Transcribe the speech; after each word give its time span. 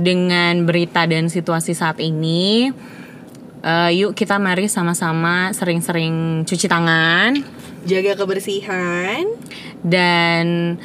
dengan 0.00 0.64
berita 0.64 1.04
dan 1.04 1.28
situasi 1.28 1.76
saat 1.76 2.00
ini, 2.00 2.72
uh, 3.62 3.90
yuk 3.92 4.16
kita 4.16 4.40
mari 4.40 4.66
sama-sama 4.66 5.52
sering-sering 5.52 6.42
cuci 6.48 6.66
tangan, 6.66 7.36
jaga 7.84 8.16
kebersihan, 8.16 9.24
dan 9.84 10.76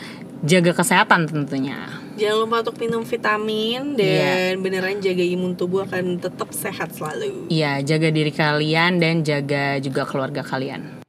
jaga 0.43 0.71
kesehatan 0.75 1.27
tentunya. 1.31 2.03
Jangan 2.15 2.47
lupa 2.47 2.63
untuk 2.63 2.79
minum 2.79 3.03
vitamin 3.03 3.99
dan 3.99 4.55
yeah. 4.55 4.55
beneran 4.55 5.03
jaga 5.03 5.19
imun 5.19 5.59
tubuh 5.59 5.83
akan 5.83 6.15
tetap 6.15 6.47
sehat 6.55 6.95
selalu. 6.95 7.51
Iya, 7.51 7.83
jaga 7.83 8.07
diri 8.07 8.31
kalian 8.31 9.03
dan 9.03 9.19
jaga 9.27 9.83
juga 9.83 10.07
keluarga 10.07 10.39
kalian. 10.39 11.03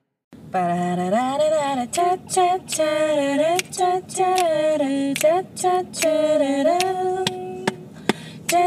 Halo. 8.46 8.62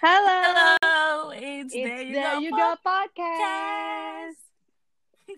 Hello, 0.00 1.28
it's, 1.36 1.76
it's 1.76 1.92
the 1.92 2.40
You 2.40 2.56
Go 2.56 2.72
Podcast. 2.80 4.40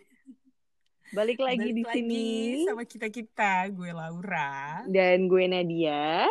Balik 1.18 1.42
lagi 1.42 1.74
Balik 1.74 1.74
di 1.74 1.82
lagi 1.82 1.98
sini 1.98 2.26
sama 2.62 2.86
kita-kita, 2.86 3.66
gue 3.74 3.90
Laura 3.90 4.86
dan 4.86 5.26
gue 5.26 5.50
Nadia. 5.50 6.30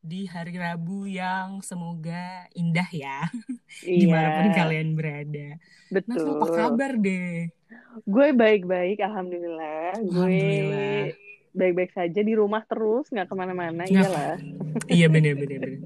Di 0.00 0.24
hari 0.24 0.56
Rabu 0.56 1.04
yang 1.04 1.60
semoga 1.60 2.48
indah 2.56 2.88
ya. 2.88 3.28
Iya. 3.84 3.98
Di 4.00 4.06
mana 4.06 4.28
pun 4.38 4.48
kalian 4.54 4.88
berada. 4.94 5.58
Betul. 5.90 6.14
Nah, 6.14 6.38
apa 6.40 6.46
kabar 6.56 6.94
deh? 6.94 7.50
Gue 8.04 8.34
baik-baik, 8.34 8.98
alhamdulillah. 9.00 9.94
Alhamdulillah. 9.98 11.14
Gue 11.14 11.24
baik-baik 11.54 11.92
saja 11.94 12.20
di 12.20 12.34
rumah 12.34 12.66
terus, 12.66 13.06
nggak 13.14 13.30
ke 13.30 13.34
mana-mana, 13.38 13.86
iyalah. 13.86 14.36
iya 14.90 15.06
bener-bener. 15.06 15.78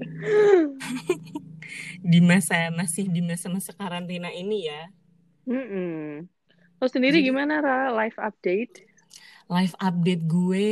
di 2.11 2.19
masa 2.25 2.73
masih 2.73 3.05
di 3.05 3.21
masa-masa 3.21 3.69
karantina 3.77 4.33
ini 4.33 4.65
ya. 4.65 4.89
Mm 5.45 5.65
-mm. 5.65 6.05
Lo 6.81 6.87
sendiri 6.89 7.21
Jadi, 7.21 7.29
gimana 7.29 7.61
Ra? 7.61 7.93
Live 7.93 8.17
update? 8.17 8.87
Live 9.45 9.75
update 9.77 10.23
gue, 10.25 10.69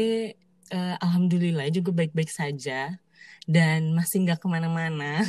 uh, 0.73 0.95
alhamdulillah 1.03 1.69
juga 1.69 1.93
baik-baik 1.93 2.31
saja 2.33 2.97
dan 3.45 3.93
masih 3.93 4.25
nggak 4.25 4.41
ke 4.41 4.47
mana-mana. 4.49 5.21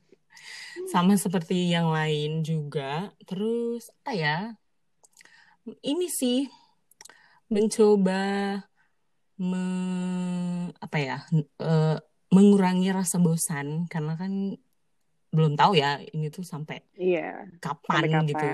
Sama 0.92 1.14
seperti 1.14 1.70
yang 1.70 1.94
lain 1.94 2.42
juga. 2.42 3.14
Terus 3.22 3.92
apa 4.02 4.12
ya? 4.16 4.38
Ini 5.78 6.06
sih 6.10 6.38
mencoba 7.50 8.22
me, 9.38 9.64
apa 10.76 10.96
ya? 10.98 11.18
Uh, 11.58 11.96
mengurangi 12.30 12.94
rasa 12.94 13.18
bosan 13.18 13.90
karena 13.90 14.14
kan 14.14 14.54
belum 15.30 15.54
tahu 15.54 15.78
ya 15.78 16.02
ini 16.10 16.26
tuh 16.26 16.42
sampai 16.42 16.82
iya, 16.98 17.46
kapan, 17.62 18.06
sampai 18.06 18.08
kapan 18.10 18.26
gitu. 18.26 18.46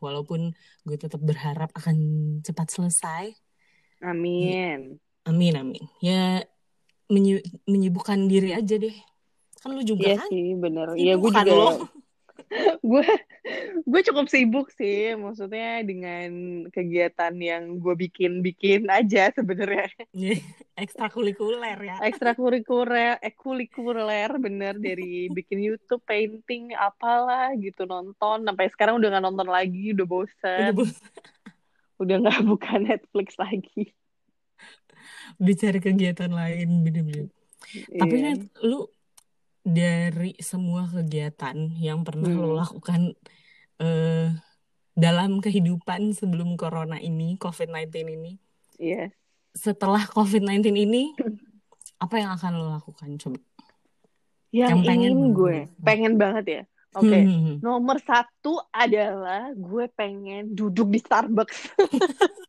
Walaupun 0.00 0.52
gue 0.84 0.96
tetap 0.96 1.20
berharap 1.24 1.72
akan 1.72 1.96
cepat 2.44 2.68
selesai. 2.68 3.24
Amin. 4.04 5.00
Amin 5.24 5.54
amin. 5.56 5.84
Ya 6.00 6.44
menyi 7.08 7.40
menyibukkan 7.64 8.28
diri 8.28 8.52
aja 8.52 8.76
deh. 8.76 8.96
Kan 9.60 9.74
lu 9.74 9.82
juga 9.84 10.08
iya 10.08 10.16
kan? 10.20 10.28
sih, 10.28 10.56
bener. 10.56 10.86
Iya 10.96 11.14
gue 11.16 11.30
juga. 11.32 11.84
Gue 12.80 13.08
gue 13.84 14.00
cukup 14.08 14.26
sibuk 14.28 14.72
sih 14.72 15.12
maksudnya 15.14 15.84
dengan 15.84 16.30
kegiatan 16.72 17.34
yang 17.36 17.76
gue 17.80 17.94
bikin 18.08 18.40
bikin 18.40 18.88
aja 18.88 19.30
sebenarnya. 19.32 19.88
Ekstrakurikuler 20.78 21.78
ya. 21.78 21.96
Ekstrakurikuler 22.04 23.20
ekulikuler 23.20 24.30
bener 24.40 24.80
dari 24.80 25.28
bikin 25.28 25.60
YouTube 25.60 26.04
painting 26.08 26.72
apalah 26.76 27.52
gitu 27.56 27.84
nonton. 27.84 28.44
Sampai 28.44 28.72
sekarang 28.72 29.00
udah 29.00 29.08
nggak 29.16 29.24
nonton 29.24 29.48
lagi 29.48 29.92
udah 29.92 30.06
bosan 30.08 30.72
udah 31.98 32.16
nggak 32.22 32.40
buka 32.46 32.72
Netflix 32.78 33.34
lagi. 33.36 33.92
Dicari 35.38 35.82
kegiatan 35.82 36.30
lain 36.30 36.86
bener-bener. 36.86 37.28
Yeah. 37.68 38.00
tapi 38.00 38.16
kan 38.22 38.36
lu 38.64 38.88
dari 39.62 40.34
semua 40.40 40.88
kegiatan 40.88 41.56
yang 41.76 42.02
pernah 42.06 42.30
hmm. 42.30 42.40
lo 42.40 42.56
lakukan 42.56 43.12
uh, 43.82 44.28
dalam 44.98 45.38
kehidupan 45.38 46.14
sebelum 46.16 46.58
corona 46.58 46.98
ini, 46.98 47.38
COVID-19 47.38 47.86
ini. 48.18 48.32
Iya. 48.78 49.08
Yes. 49.08 49.10
Setelah 49.54 50.06
COVID-19 50.10 50.74
ini, 50.74 51.14
apa 51.98 52.14
yang 52.18 52.30
akan 52.34 52.52
lo 52.58 52.66
lakukan? 52.78 53.14
Coba. 53.18 53.38
Yang, 54.48 54.70
yang 54.70 54.80
pengen 54.86 55.12
ingin 55.12 55.22
gue, 55.36 55.58
pengen 55.84 56.14
banget 56.16 56.44
ya. 56.46 56.62
Oke, 56.96 57.12
okay. 57.12 57.22
hmm. 57.28 57.60
nomor 57.60 58.00
satu 58.00 58.64
adalah 58.72 59.52
gue 59.52 59.92
pengen 59.92 60.56
duduk 60.56 60.88
di 60.88 60.98
Starbucks. 61.04 61.76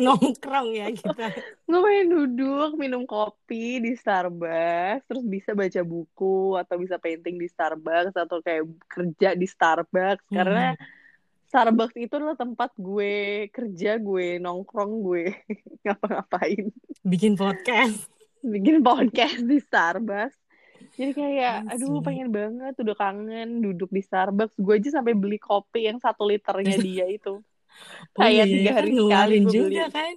nongkrong 0.00 0.68
ya 0.76 0.88
kita. 0.98 1.32
Gue 1.68 1.80
pengen 1.80 2.06
duduk 2.12 2.70
minum 2.80 3.04
kopi 3.04 3.80
di 3.80 3.92
Starbucks, 3.96 5.08
terus 5.08 5.24
bisa 5.26 5.52
baca 5.52 5.80
buku 5.84 6.56
atau 6.56 6.76
bisa 6.80 6.96
painting 6.96 7.36
di 7.36 7.48
Starbucks 7.48 8.16
atau 8.16 8.40
kayak 8.40 8.68
kerja 8.88 9.36
di 9.36 9.46
Starbucks 9.48 10.28
hmm. 10.28 10.36
karena 10.36 10.66
Starbucks 11.52 12.00
itu 12.00 12.16
adalah 12.16 12.32
tempat 12.32 12.72
gue 12.80 13.44
kerja, 13.52 14.00
gue 14.00 14.40
nongkrong, 14.40 15.04
gue 15.04 15.36
ngapa-ngapain. 15.84 16.72
Bikin 17.04 17.36
podcast. 17.36 18.08
Bikin 18.56 18.80
podcast 18.80 19.44
di 19.44 19.60
Starbucks. 19.60 20.32
Jadi 20.96 21.12
kayak, 21.12 21.68
aduh 21.68 22.00
pengen 22.00 22.32
banget, 22.32 22.72
udah 22.80 22.96
kangen 22.96 23.60
duduk 23.60 23.92
di 23.92 24.00
Starbucks. 24.00 24.56
Gue 24.56 24.80
aja 24.80 24.96
sampai 24.96 25.12
beli 25.12 25.36
kopi 25.36 25.92
yang 25.92 26.00
satu 26.00 26.24
liternya 26.24 26.80
dia 26.80 27.04
itu. 27.04 27.44
Kayak 28.12 28.44
iya, 28.44 28.52
tiga 28.52 28.70
hari 28.76 28.90
kan 28.92 29.00
sekali 29.00 29.36
gue 29.40 29.52
juga 29.52 29.68
beli. 29.68 29.96
kan? 29.96 30.14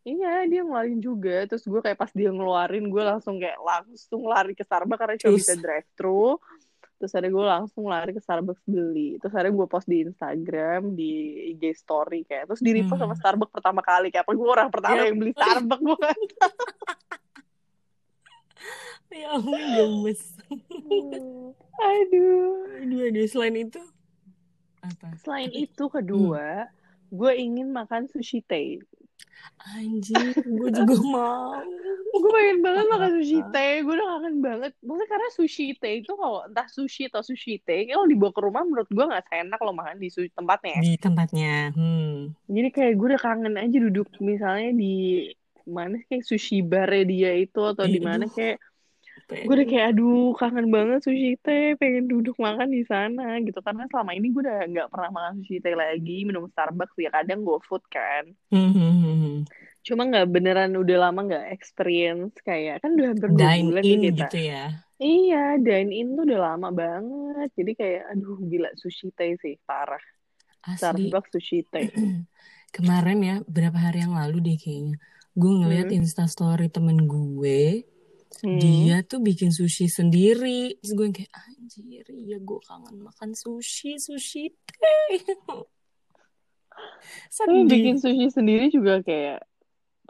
Iya 0.00 0.32
dia 0.48 0.60
ngeluarin 0.64 1.00
juga. 1.00 1.36
Terus 1.48 1.64
gue 1.64 1.80
kayak 1.80 1.98
pas 2.00 2.10
dia 2.12 2.30
ngeluarin 2.32 2.84
gue 2.88 3.02
langsung 3.04 3.36
kayak 3.40 3.58
langsung 3.60 4.22
lari 4.28 4.52
ke 4.56 4.64
Starbucks 4.64 5.00
karena 5.00 5.16
cuma 5.20 5.36
bisa 5.36 5.54
drive 5.56 5.88
thru 5.96 6.40
terus 7.00 7.16
ada 7.16 7.32
gue 7.32 7.40
langsung 7.40 7.88
lari 7.88 8.12
ke 8.12 8.20
Starbucks 8.20 8.60
beli. 8.68 9.16
Terus 9.16 9.32
ada 9.32 9.48
gue 9.48 9.66
post 9.68 9.88
di 9.88 10.04
Instagram 10.04 10.92
di 10.92 11.12
IG 11.56 11.72
story 11.80 12.28
kayak. 12.28 12.52
Terus 12.52 12.60
di 12.60 12.76
repost 12.76 13.00
hmm. 13.00 13.08
sama 13.08 13.16
Starbucks 13.16 13.52
pertama 13.56 13.80
kali. 13.80 14.12
Kayak 14.12 14.28
apa 14.28 14.36
gue 14.36 14.48
orang 14.48 14.68
pertama 14.68 15.00
yep. 15.00 15.08
yang 15.08 15.16
beli 15.16 15.32
Starbucks 15.32 15.80
gue 15.80 15.96
ya 19.20 19.32
ampun 19.32 19.64
gemes. 19.74 20.22
Aduh. 21.80 22.52
Aduh 22.84 23.00
aduh 23.08 23.24
selain 23.32 23.56
itu? 23.64 23.80
Apa? 24.84 25.16
Selain 25.24 25.48
itu 25.56 25.84
kedua 25.88 26.68
hmm 26.68 26.79
gue 27.10 27.32
ingin 27.34 27.74
makan 27.74 28.06
sushi 28.06 28.40
teh 28.46 28.78
Anjir, 29.60 30.32
gue 30.40 30.70
juga 30.72 30.94
mau. 31.14 31.60
gue 32.10 32.30
pengen 32.32 32.58
banget 32.64 32.84
makan 32.88 33.10
sushi 33.20 33.38
teh. 33.52 33.84
Gue 33.84 33.92
udah 33.92 34.08
kangen 34.16 34.36
banget. 34.40 34.72
Maksudnya 34.80 35.08
karena 35.08 35.28
sushi 35.36 35.66
teh 35.76 35.92
itu 36.00 36.12
kalau 36.16 36.48
entah 36.48 36.68
sushi 36.68 37.12
atau 37.12 37.20
sushi 37.20 37.60
teh, 37.60 37.88
kalau 37.92 38.08
dibawa 38.08 38.32
ke 38.32 38.40
rumah 38.40 38.62
menurut 38.64 38.88
gue 38.88 39.04
nggak 39.04 39.24
seenak 39.28 39.60
lo 39.60 39.72
makan 39.76 40.00
di 40.00 40.08
tempatnya. 40.32 40.80
Di 40.80 40.94
tempatnya. 40.96 41.54
Hmm. 41.76 42.32
Jadi 42.48 42.68
kayak 42.72 42.92
gue 42.96 43.06
udah 43.14 43.22
kangen 43.22 43.54
aja 43.60 43.76
duduk 43.80 44.08
misalnya 44.20 44.72
di 44.72 45.28
mana 45.68 46.00
kayak 46.08 46.24
sushi 46.24 46.64
bar 46.64 46.90
dia 47.04 47.36
itu 47.36 47.60
atau 47.60 47.84
di 47.84 48.00
mana 48.00 48.26
kayak 48.26 48.58
gue 49.30 49.54
udah 49.54 49.68
kayak 49.68 49.86
aduh 49.94 50.34
kangen 50.34 50.68
banget 50.74 51.00
sushi 51.06 51.38
teh 51.38 51.78
pengen 51.78 52.10
duduk 52.10 52.34
makan 52.36 52.68
di 52.74 52.82
sana 52.82 53.38
gitu. 53.40 53.62
Karena 53.62 53.86
selama 53.86 54.10
ini 54.18 54.34
gue 54.34 54.42
udah 54.42 54.66
nggak 54.66 54.88
pernah 54.90 55.10
makan 55.14 55.32
sushi 55.42 55.62
teh 55.62 55.74
lagi 55.78 56.26
minum 56.26 56.50
Starbucks 56.50 56.98
ya 56.98 57.10
kadang 57.14 57.46
gue 57.46 57.58
food 57.64 57.84
kan. 57.88 58.34
Mm-hmm. 58.50 59.46
cuma 59.80 60.04
nggak 60.04 60.28
beneran 60.28 60.76
udah 60.76 61.08
lama 61.08 61.24
nggak 61.24 61.56
experience 61.56 62.36
kayak 62.44 62.84
kan 62.84 63.00
udah 63.00 63.16
hampir 63.16 63.32
dua 63.32 63.48
bulan 63.64 63.82
in 63.82 64.00
kita. 64.04 64.28
gitu 64.28 64.38
ya? 64.52 64.64
Iya 65.00 65.44
dine 65.56 65.92
in 65.96 66.08
tuh 66.18 66.24
udah 66.28 66.40
lama 66.52 66.68
banget. 66.68 67.48
Jadi 67.56 67.72
kayak 67.78 68.02
aduh 68.12 68.36
gila 68.44 68.70
sushi 68.76 69.08
teh 69.16 69.40
sih 69.40 69.56
parah. 69.64 70.02
Asli. 70.68 70.76
Starbucks 70.76 71.32
sushi 71.32 71.64
teh. 71.70 71.88
Kemarin 72.76 73.18
ya 73.24 73.36
berapa 73.48 73.74
hari 73.74 74.04
yang 74.04 74.14
lalu 74.14 74.44
deh 74.44 74.58
kayaknya 74.60 75.00
gue 75.38 75.52
ngeliat 75.62 75.88
hmm. 75.90 75.98
instastory 76.02 76.66
temen 76.66 77.06
gue 77.06 77.86
hmm. 78.42 78.58
dia 78.60 78.96
tuh 79.02 79.18
bikin 79.18 79.50
sushi 79.50 79.90
sendiri. 79.90 80.78
Terus 80.80 80.92
gue 80.94 81.06
kayak 81.10 81.32
anjir 81.34 82.06
ya 82.06 82.38
gue 82.38 82.60
kangen 82.62 82.96
makan 83.02 83.34
sushi 83.34 83.98
sushi 83.98 84.54
tapi 87.30 87.58
bikin 87.72 87.96
sushi 88.00 88.28
sendiri 88.30 88.72
juga 88.72 89.00
kayak 89.04 89.44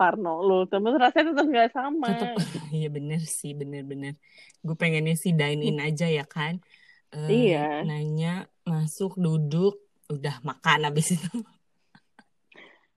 Parno 0.00 0.40
lo 0.40 0.64
tapi 0.64 0.96
rasanya 0.96 1.36
tetap 1.36 1.46
nggak 1.46 1.70
sama. 1.76 2.08
Tetap 2.16 2.40
iya 2.76 2.88
bener 2.88 3.20
sih 3.20 3.52
bener-bener 3.52 4.16
gue 4.64 4.76
pengennya 4.76 5.12
sih 5.16 5.36
dine 5.36 5.60
in 5.60 5.80
aja 5.80 6.08
ya 6.08 6.24
kan. 6.24 6.60
Uh, 7.10 7.26
iya. 7.26 7.82
nanya 7.82 8.46
masuk 8.62 9.18
duduk 9.18 9.76
udah 10.08 10.40
makan 10.40 10.88
abis 10.88 11.20
itu. 11.20 11.42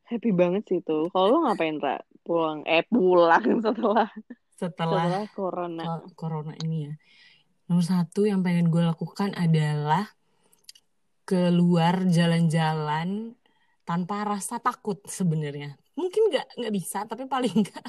Happy 0.08 0.32
banget 0.32 0.64
sih 0.70 0.80
itu 0.80 1.10
kalau 1.12 1.28
lo 1.28 1.38
ngapain 1.50 1.82
Ra? 1.82 2.00
pulang 2.24 2.64
eh 2.64 2.88
pulang 2.88 3.44
setelah 3.66 4.08
setelah, 4.64 5.04
setelah 5.04 5.26
corona. 5.36 5.84
ko- 5.84 6.08
corona 6.16 6.54
ini 6.64 6.78
ya. 6.88 6.94
Nomor 7.68 7.84
satu 7.84 8.24
yang 8.28 8.44
pengen 8.44 8.72
gue 8.72 8.84
lakukan 8.84 9.36
adalah 9.36 10.08
keluar 11.24 12.04
jalan-jalan 12.08 13.36
tanpa 13.84 14.28
rasa 14.28 14.60
takut 14.60 15.00
sebenarnya. 15.08 15.76
Mungkin 15.96 16.32
nggak 16.32 16.48
nggak 16.60 16.74
bisa 16.74 17.04
tapi 17.08 17.28
paling 17.28 17.52
nggak. 17.52 17.86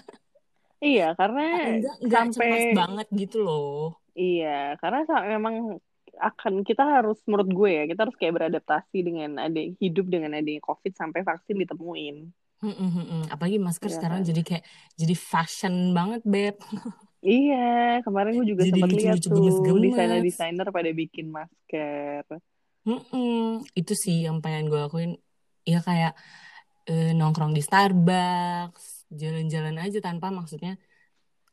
Iya 0.84 1.16
karena 1.16 1.42
nggak 1.80 1.96
sampai 2.02 2.34
cemas 2.34 2.66
banget 2.76 3.06
gitu 3.14 3.38
loh. 3.42 3.98
Iya 4.14 4.78
karena 4.78 5.02
memang 5.38 5.78
akan 6.14 6.62
kita 6.62 6.86
harus 6.86 7.18
menurut 7.26 7.50
gue 7.50 7.70
ya 7.74 7.84
kita 7.90 8.06
harus 8.06 8.14
kayak 8.14 8.34
beradaptasi 8.38 9.02
dengan 9.02 9.34
ada 9.50 9.58
hidup 9.58 10.06
dengan 10.06 10.38
adanya 10.38 10.62
covid 10.62 10.94
sampai 10.94 11.26
vaksin 11.26 11.58
ditemuin 11.58 12.30
Hmm, 12.62 12.72
hmm, 12.80 12.90
hmm, 12.96 13.04
hmm. 13.10 13.22
apalagi 13.34 13.58
masker 13.60 13.86
Iya 13.86 13.96
sekarang 13.96 14.20
kan? 14.20 14.24
jadi 14.28 14.40
kayak 14.40 14.64
jadi 14.96 15.14
fashion 15.30 15.74
banget 15.96 16.20
beb 16.24 16.56
iya 17.30 17.54
kemarin 18.04 18.32
gue 18.38 18.46
juga 18.52 18.64
Jadi 18.64 18.70
sempat 18.70 18.90
lihat 18.98 19.18
tuh 19.28 19.44
desainer-desainer 19.84 20.66
pada 20.76 20.90
bikin 21.00 21.26
masker 21.36 22.24
Mm-mm. 22.88 23.64
itu 23.78 23.92
sih 24.04 24.16
yang 24.26 24.36
pengen 24.44 24.64
gue 24.70 24.78
lakuin 24.84 25.10
ya 25.70 25.76
kayak 25.88 26.10
eh, 26.90 27.04
nongkrong 27.18 27.52
di 27.56 27.62
Starbucks 27.68 28.84
jalan-jalan 29.20 29.76
aja 29.84 29.98
tanpa 30.06 30.26
maksudnya 30.38 30.70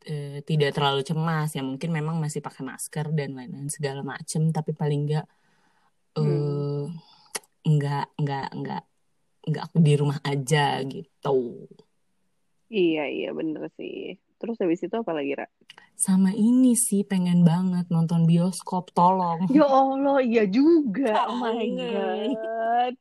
eh, 0.10 0.28
tidak 0.50 0.70
terlalu 0.76 1.00
cemas 1.10 1.48
ya 1.58 1.62
mungkin 1.70 1.90
memang 1.98 2.16
masih 2.24 2.42
pakai 2.48 2.64
masker 2.72 3.06
dan 3.18 3.30
lain-lain 3.38 3.70
segala 3.76 4.02
macem 4.14 4.42
tapi 4.58 4.72
paling 4.82 5.00
enggak 5.06 5.26
eh 6.18 6.82
Hmm. 6.82 7.02
enggak 7.68 8.04
enggak 8.20 8.44
enggak 8.56 8.82
enggak 9.48 9.64
aku 9.70 9.78
di 9.82 9.94
rumah 9.98 10.20
aja 10.24 10.80
gitu. 10.86 11.66
Iya 12.72 13.04
iya 13.12 13.30
bener 13.36 13.68
sih. 13.76 14.16
Terus 14.40 14.58
habis 14.58 14.82
itu 14.82 14.96
apa 14.96 15.12
lagi 15.14 15.34
Ra? 15.38 15.48
sama 16.02 16.34
ini 16.34 16.74
sih 16.74 17.06
pengen 17.06 17.46
banget 17.46 17.86
nonton 17.94 18.26
bioskop 18.26 18.90
tolong. 18.98 19.46
Ya 19.54 19.70
Allah 19.70 20.18
iya 20.26 20.44
juga. 20.50 21.14
Oh 21.30 21.38
my 21.38 21.62
god. 21.78 22.96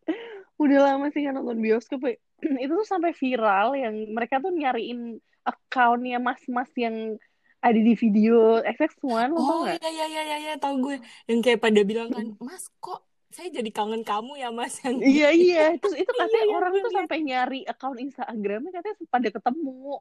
Udah 0.61 0.79
lama 0.85 1.09
sih 1.09 1.25
kan 1.25 1.33
nonton 1.41 1.65
bioskop 1.65 2.05
ya. 2.05 2.15
itu 2.65 2.73
tuh 2.73 2.85
sampai 2.85 3.17
viral 3.17 3.73
yang 3.73 3.95
mereka 4.13 4.37
tuh 4.45 4.53
nyariin 4.53 5.17
accountnya 5.49 6.21
mas-mas 6.21 6.69
yang 6.77 7.17
ada 7.61 7.77
di 7.77 7.93
video 7.97 8.61
XX1 8.65 9.33
lo 9.33 9.41
tau 9.41 9.45
Oh 9.45 9.59
nggak? 9.65 9.81
iya 9.81 9.89
iya 9.89 10.07
iya 10.09 10.23
iya 10.25 10.37
iya 10.37 10.55
tahu 10.61 10.75
gue. 10.85 10.97
Yang 11.25 11.39
kayak 11.41 11.61
pada 11.61 11.81
bilang 11.85 12.09
kan 12.13 12.27
Mas 12.37 12.69
kok 12.81 13.01
saya 13.31 13.49
jadi 13.49 13.71
kangen 13.71 14.03
kamu 14.03 14.37
ya 14.37 14.51
Mas 14.51 14.79
yang 14.81 14.99
Iya 15.17 15.29
iya. 15.31 15.65
terus 15.79 15.95
itu 15.95 16.11
katanya 16.11 16.45
Iya, 16.45 16.55
orang 16.55 16.71
gue 16.71 16.81
tuh 16.81 16.91
liat. 16.91 16.99
sampai 16.99 17.19
nyari 17.23 17.61
account 17.63 17.99
Instagramnya 17.99 18.71
katanya 18.71 18.97
pada 19.07 19.29
ketemu. 19.31 19.99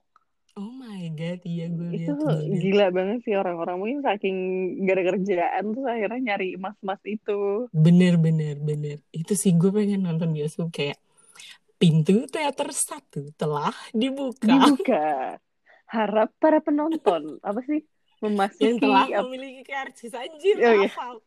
Oh 0.58 0.74
my 0.76 1.08
god 1.14 1.40
iya 1.46 1.66
gue 1.70 1.88
itu 1.94 2.12
lihat 2.20 2.60
gila 2.60 2.88
banget 2.90 3.20
sih 3.24 3.34
orang-orang. 3.34 3.76
Mungkin 3.78 4.00
saking 4.02 4.38
gara-gara 4.84 5.16
kerjaan 5.16 5.64
tuh 5.72 5.86
akhirnya 5.86 6.20
nyari 6.26 6.58
mas-mas 6.58 7.00
itu. 7.06 7.70
Bener 7.70 8.18
bener 8.18 8.60
bener. 8.60 8.98
Itu 9.10 9.34
sih 9.34 9.54
gue 9.54 9.70
pengen 9.70 10.04
nonton 10.04 10.34
bioskop 10.34 10.68
kayak 10.70 10.98
pintu 11.78 12.28
teater 12.28 12.76
satu 12.76 13.31
telah 13.34 13.72
dibuka. 13.94 14.50
Dibuka. 14.50 15.38
Harap 15.88 16.34
para 16.38 16.60
penonton 16.60 17.40
apa 17.40 17.62
sih 17.64 17.80
yang 18.20 18.36
memasuki 18.36 18.84
telah 18.84 19.06
ap- 19.08 19.24
memiliki 19.24 19.64
karcis. 19.64 20.12
Anjir 20.12 20.60
Oh, 20.60 20.76
iya. 20.76 20.90
kok 20.92 21.24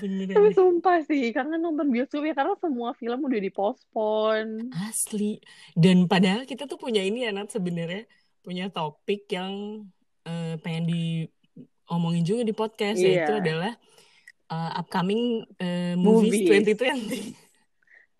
Beneran 0.00 0.34
tapi 0.34 0.50
sumpah 0.52 0.98
sih 1.04 1.30
karena 1.30 1.54
nonton 1.56 1.88
bioskop 1.88 2.24
ya 2.24 2.34
karena 2.34 2.54
semua 2.58 2.96
film 2.96 3.20
udah 3.22 3.40
dipospon 3.40 4.72
Asli. 4.88 5.38
Dan 5.72 6.08
padahal 6.08 6.44
kita 6.44 6.64
tuh 6.66 6.76
punya 6.76 7.00
ini 7.00 7.24
ya 7.24 7.30
Nat 7.30 7.52
sebenarnya 7.52 8.08
punya 8.42 8.68
topik 8.68 9.30
yang 9.30 9.84
eh, 10.24 10.58
pengen 10.58 10.84
diomongin 10.88 12.24
juga 12.26 12.42
di 12.42 12.54
podcast 12.54 12.98
Iya. 12.98 13.06
yaitu 13.22 13.32
adalah 13.38 13.72
eh, 14.48 14.70
upcoming 14.78 15.22
eh, 15.56 15.94
movies, 15.94 16.42
Movies. 16.42 16.66
2020. 16.78 17.52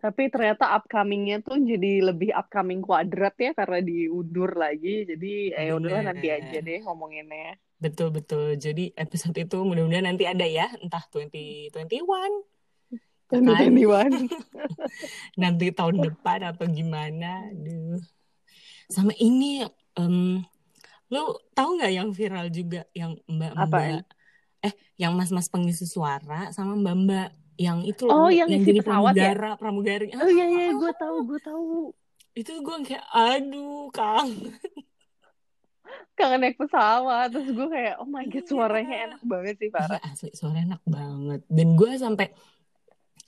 tapi 0.03 0.27
ternyata 0.35 0.75
upcomingnya 0.75 1.47
tuh 1.47 1.63
jadi 1.63 2.03
lebih 2.03 2.35
upcoming 2.35 2.83
kuadrat 2.83 3.39
ya 3.39 3.55
karena 3.55 3.79
diundur 3.79 4.51
lagi 4.59 5.07
jadi 5.07 5.55
eh 5.55 5.71
udahlah 5.71 6.11
nanti 6.11 6.27
Bener. 6.27 6.43
aja 6.43 6.59
deh 6.59 6.79
ngomonginnya 6.83 7.55
Betul 7.83 8.15
betul. 8.15 8.55
Jadi 8.55 8.95
episode 8.95 9.35
itu 9.35 9.59
mudah-mudahan 9.59 10.07
nanti 10.07 10.23
ada 10.23 10.47
ya, 10.47 10.71
entah 10.79 11.03
2021 11.11 11.75
dan 13.33 13.43
kan? 13.43 13.53
Twenty 13.59 13.85
nanti 15.43 15.67
tahun 15.75 15.97
depan 15.99 16.55
atau 16.55 16.67
gimana. 16.71 17.49
Aduh. 17.51 17.99
Sama 18.87 19.11
ini 19.19 19.65
em, 19.99 20.45
lo 21.11 21.41
tahu 21.53 21.81
nggak 21.81 21.93
yang 21.93 22.09
viral 22.15 22.47
juga 22.49 22.87
yang 22.95 23.19
Apaan? 23.19 23.59
mbak-mbak 23.59 24.05
eh 24.63 24.75
yang 24.95 25.13
mas-mas 25.19 25.51
pengisi 25.51 25.85
suara 25.85 26.55
sama 26.55 26.73
mbak-mbak 26.79 27.35
yang 27.61 27.83
itu 27.85 28.07
Oh, 28.09 28.29
loh, 28.29 28.31
yang 28.33 28.49
isi 28.49 28.65
jadi 28.73 28.81
pesawat 28.81 29.13
ya? 29.13 29.33
pramugara 29.35 29.51
pramugari 29.61 30.07
oh 30.15 30.29
iya 30.31 30.47
iya 30.49 30.69
gue 30.73 30.93
tahu 30.97 31.17
gue 31.29 31.41
tahu 31.43 31.65
itu 32.33 32.53
gue 32.65 32.77
kayak 32.89 33.05
aduh 33.13 33.93
kang 33.93 34.31
kangen 36.23 36.41
naik 36.41 36.57
pesawat 36.57 37.27
terus 37.35 37.51
gue 37.51 37.69
kayak 37.69 37.95
oh 37.99 38.07
my 38.07 38.23
god 38.31 38.47
Iya. 38.47 38.51
suaranya 38.55 38.97
enak 39.11 39.23
banget 39.27 39.55
sih 39.59 39.69
iya 39.69 39.75
parah 39.75 40.01
asli 40.07 40.31
suaranya 40.31 40.65
enak 40.79 40.83
banget 40.87 41.41
dan 41.51 41.69
gue 41.75 41.91
sampai 41.99 42.27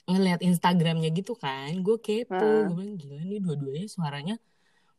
ngeliat 0.05 0.41
Instagramnya 0.45 1.11
gitu 1.11 1.33
kan 1.35 1.73
gue 1.83 1.97
kepo 1.99 2.39
Hah. 2.39 2.71
gue 2.71 2.75
bilang 2.77 2.97
gila 3.01 3.23
nih 3.27 3.41
dua-duanya 3.43 3.89
suaranya 3.91 4.37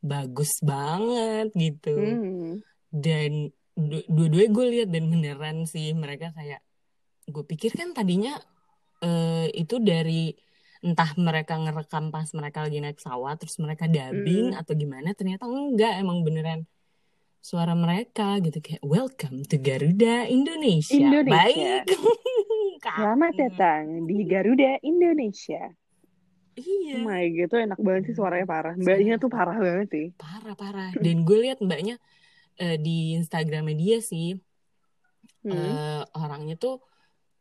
bagus 0.03 0.51
banget 0.62 1.47
gitu 1.56 1.95
hmm. 1.95 2.53
dan 2.92 3.31
du- 3.74 4.07
dua-duanya 4.12 4.50
gue 4.51 4.65
lihat 4.75 4.89
dan 4.91 5.03
beneran 5.09 5.57
sih 5.65 5.94
mereka 5.94 6.33
kayak 6.36 6.59
gue 7.25 7.44
pikir 7.48 7.74
kan 7.74 7.94
tadinya 7.94 8.38
eh, 9.01 9.50
itu 9.53 9.81
dari 9.81 10.33
entah 10.86 11.18
mereka 11.18 11.57
ngerekam 11.57 12.13
pas 12.13 12.30
mereka 12.38 12.62
lagi 12.62 12.77
naik 12.77 13.01
pesawat 13.01 13.41
terus 13.41 13.57
mereka 13.57 13.89
dubbing 13.89 14.53
Mm-mm. 14.53 14.62
atau 14.62 14.74
gimana 14.77 15.18
ternyata 15.18 15.50
enggak 15.50 15.98
emang 15.98 16.21
beneran 16.21 16.62
suara 17.45 17.77
mereka 17.77 18.42
gitu 18.42 18.57
kayak 18.57 18.81
welcome 18.81 19.45
to 19.45 19.62
Garuda 19.62 20.25
Indonesia, 20.25 20.97
Indonesia. 20.97 21.86
baik 21.86 21.94
Selamat 22.86 23.31
Kangen. 23.33 23.42
datang 23.45 23.81
di 24.09 24.18
Garuda 24.25 24.71
Indonesia. 24.81 25.62
iya 26.57 26.97
Oh 26.97 27.06
my 27.06 27.21
god, 27.30 27.47
tuh 27.53 27.59
enak 27.62 27.77
banget 27.77 28.01
sih 28.09 28.15
suaranya 28.18 28.47
parah. 28.50 28.74
Mbaknya 28.74 29.21
tuh 29.21 29.30
parah 29.30 29.57
banget 29.62 29.88
sih. 29.94 30.06
parah 30.17 30.55
parah 30.58 30.89
dan 30.98 31.22
gue 31.22 31.38
lihat 31.38 31.62
mbaknya 31.62 32.01
eh, 32.58 32.81
di 32.81 33.13
Instagramnya 33.13 33.77
dia 33.77 34.00
sih 34.01 34.41
Hmm. 35.46 35.53
eh, 35.53 36.01
orangnya 36.17 36.58
tuh 36.58 36.81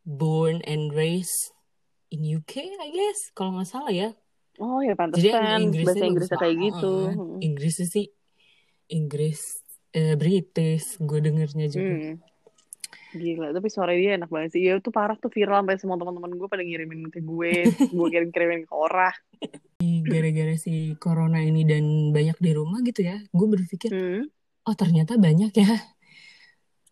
born 0.05 0.61
and 0.69 0.93
raised 0.93 1.57
in 2.13 2.21
UK 2.21 2.77
I 2.77 2.93
guess 2.93 3.33
kalau 3.33 3.57
nggak 3.57 3.65
salah 3.65 3.89
ya 3.89 4.13
Oh 4.61 4.85
ya 4.85 4.93
jadi 4.93 5.33
pantesan 5.33 5.41
bahasa 5.41 5.57
Inggrisnya 5.65 5.89
bagus 5.97 6.05
Inggrisnya 6.13 6.37
kayak 6.37 6.57
gitu. 6.61 6.95
Hmm. 7.09 7.39
Inggrisnya 7.41 7.87
sih 7.89 8.07
Inggris 8.93 9.41
eh, 9.95 10.15
British 10.19 10.99
gue 10.99 11.19
dengernya 11.23 11.67
juga 11.71 11.87
Hmm. 11.95 12.15
Gila, 13.15 13.55
tapi 13.55 13.71
suara 13.71 13.95
dia 13.95 14.19
enak 14.19 14.27
banget 14.27 14.59
sih. 14.59 14.67
Ya 14.67 14.75
itu 14.75 14.91
parah 14.91 15.15
tuh 15.15 15.31
viral 15.31 15.63
sampai 15.63 15.79
semua 15.79 15.95
teman-teman 15.95 16.35
gue 16.35 16.51
pada 16.51 16.67
ngirimin 16.67 17.15
ke 17.15 17.23
gue, 17.23 17.71
gue 17.95 18.07
kirim-kirimin 18.11 18.67
ke 18.67 18.75
orang. 18.75 19.15
gara-gara 20.05 20.55
si 20.61 20.97
corona 21.01 21.41
ini 21.41 21.65
dan 21.65 22.13
banyak 22.13 22.37
di 22.41 22.51
rumah 22.53 22.81
gitu 22.85 23.05
ya 23.05 23.17
gue 23.33 23.47
berpikir 23.49 23.91
Hmm. 23.93 24.25
oh 24.65 24.75
ternyata 24.77 25.17
banyak 25.17 25.53
ya 25.57 25.71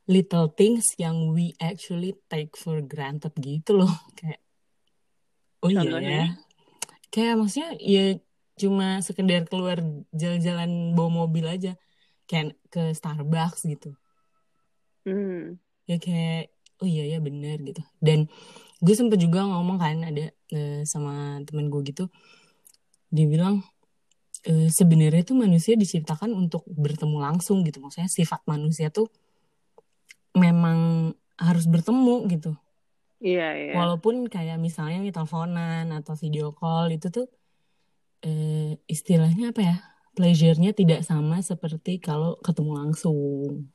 little 0.08 0.50
things 0.52 0.84
yang 0.98 1.30
we 1.32 1.52
actually 1.60 2.16
take 2.28 2.52
for 2.56 2.80
granted 2.84 3.32
gitu 3.38 3.76
loh 3.84 3.92
kayak 4.18 4.40
oh 5.62 5.70
iya 5.70 5.98
ya 6.00 6.26
kayak 7.12 7.34
maksudnya 7.38 7.70
ya 7.78 8.04
cuma 8.58 9.00
sekedar 9.00 9.48
keluar 9.48 9.80
jalan-jalan 10.12 10.92
bawa 10.92 11.24
mobil 11.24 11.48
aja 11.48 11.76
kayak 12.32 12.56
ke 12.72 12.96
Starbucks 12.96 13.68
gitu. 13.68 13.92
Hmm. 15.02 15.58
ya 15.82 15.98
kayak 15.98 16.54
oh 16.80 16.88
iya 16.88 17.04
ya 17.12 17.18
bener 17.20 17.60
gitu. 17.60 17.82
Dan 18.00 18.30
gue 18.80 18.94
sempet 18.96 19.20
juga 19.20 19.44
ngomong 19.44 19.76
kan 19.76 20.00
ada 20.00 20.32
eh, 20.32 20.82
sama 20.88 21.44
temen 21.44 21.68
gue 21.68 21.82
gitu. 21.92 22.08
Dia 23.12 23.28
bilang 23.28 23.60
eh, 24.48 24.72
sebenarnya 24.72 25.28
tuh 25.28 25.36
manusia 25.36 25.76
diciptakan 25.76 26.32
untuk 26.32 26.64
bertemu 26.70 27.20
langsung 27.20 27.60
gitu. 27.66 27.84
Maksudnya 27.84 28.08
sifat 28.08 28.40
manusia 28.48 28.88
tuh 28.88 29.12
memang 30.32 31.12
harus 31.36 31.68
bertemu 31.68 32.24
gitu. 32.32 32.56
Iya, 33.22 33.54
iya. 33.54 33.72
walaupun 33.78 34.26
kayak 34.26 34.58
misalnya 34.58 34.98
nih 34.98 35.14
teleponan 35.14 35.94
atau 35.94 36.18
video 36.18 36.50
call 36.50 36.90
itu 36.90 37.06
tuh 37.06 37.30
eh, 38.26 38.74
istilahnya 38.90 39.54
apa 39.54 39.62
ya 39.62 39.76
pleasure-nya 40.16 40.70
tidak 40.76 41.00
sama 41.08 41.40
seperti 41.40 41.98
kalau 41.98 42.36
ketemu 42.44 42.72
langsung 42.80 43.72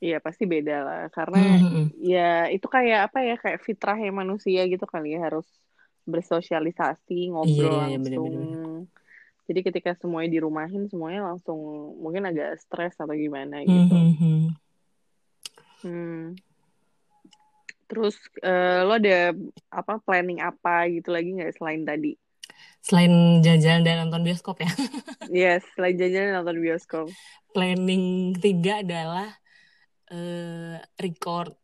Iya, 0.00 0.16
pasti 0.24 0.48
beda 0.48 0.76
lah. 0.80 1.02
Karena 1.12 1.36
Hmm, 1.36 1.60
hmm, 1.60 1.86
ya 2.00 2.48
itu 2.48 2.64
kayak 2.64 3.12
apa 3.12 3.18
ya, 3.20 3.34
kayak 3.36 3.60
fitrahnya 3.60 4.08
manusia 4.08 4.64
gitu 4.64 4.88
kali 4.88 5.12
ya. 5.12 5.20
Harus 5.28 5.44
bersosialisasi, 6.08 7.28
ngobrol 7.36 7.52
iya, 7.52 7.68
iya, 7.68 7.98
langsung. 8.00 8.32
bener-bener. 8.32 8.88
Jadi 9.44 9.60
ketika 9.66 9.90
semuanya 10.00 10.30
dirumahin, 10.40 10.88
semuanya 10.88 11.20
langsung 11.28 11.58
mungkin 12.00 12.22
agak 12.32 12.56
stres 12.64 12.96
atau 12.96 13.12
gimana 13.12 13.60
Hmm, 13.60 13.68
gitu. 13.68 13.94
hmm, 13.94 14.12
hmm. 14.16 14.42
Hmm. 15.84 16.22
Terus 17.90 18.16
eh, 18.40 18.80
lo 18.86 18.94
ada 18.96 19.34
apa 19.68 19.98
planning 20.00 20.40
apa 20.40 20.86
gitu 20.88 21.10
lagi 21.12 21.28
nggak 21.34 21.60
selain 21.60 21.82
tadi? 21.84 22.14
Selain 22.80 23.42
jalan-jalan 23.44 23.80
dan 23.84 23.96
nonton 24.06 24.24
bioskop 24.24 24.60
ya. 24.64 24.70
Yes, 25.30 25.62
selain 25.78 25.94
jalan-jalan 25.94 26.42
nonton 26.42 26.58
bioskop. 26.58 27.06
Planning 27.54 28.34
ketiga 28.34 28.82
adalah 28.82 29.28
eh, 30.10 30.82
record 30.98 31.54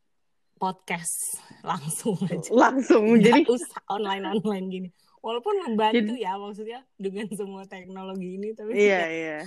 podcast 0.57 1.41
langsung 1.67 2.17
aja. 2.31 2.51
Langsung 2.53 3.19
Nggak 3.19 3.25
jadi 3.27 3.43
usah 3.49 3.81
online-online 3.91 4.67
gini. 4.71 4.89
Walaupun 5.21 5.67
membantu 5.67 6.15
ya 6.15 6.39
maksudnya 6.39 6.87
dengan 6.95 7.27
semua 7.35 7.67
teknologi 7.67 8.39
ini, 8.39 8.55
tapi 8.55 8.79
iya 8.79 9.11
iya. 9.11 9.39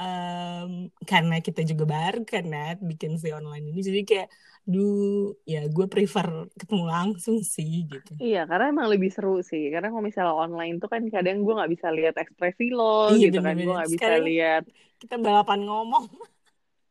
Em, 0.00 0.70
karena 1.10 1.34
kita 1.46 1.60
juga 1.70 1.84
baru 1.94 2.20
kan 2.32 2.44
Nat, 2.52 2.76
bikin 2.90 3.12
si 3.22 3.28
online 3.38 3.64
ini, 3.70 3.80
jadi 3.88 4.00
kayak, 4.08 4.28
duh, 4.72 5.36
ya 5.52 5.58
gue 5.76 5.86
prefer 5.92 6.28
ketemu 6.60 6.84
langsung 6.94 7.36
sih 7.54 7.72
gitu. 7.92 8.12
Iya, 8.22 8.38
karena 8.48 8.64
emang 8.72 8.88
lebih 8.92 9.10
seru 9.14 9.30
sih. 9.50 9.62
Karena 9.72 9.86
kalau 9.92 10.04
misalnya 10.08 10.34
online 10.44 10.74
tuh 10.82 10.88
kan 10.94 11.02
kadang 11.14 11.36
gue 11.44 11.52
nggak 11.56 11.72
bisa 11.74 11.88
lihat 11.96 12.14
ekspresi 12.22 12.62
lo 12.78 12.84
Iya 13.10 13.24
gitu 13.24 13.38
kan. 13.46 13.54
Gue 13.64 13.72
nggak 13.76 13.92
bisa 13.96 14.12
lihat. 14.26 14.62
kita 15.00 15.14
balapan 15.24 15.60
ngomong. 15.68 16.04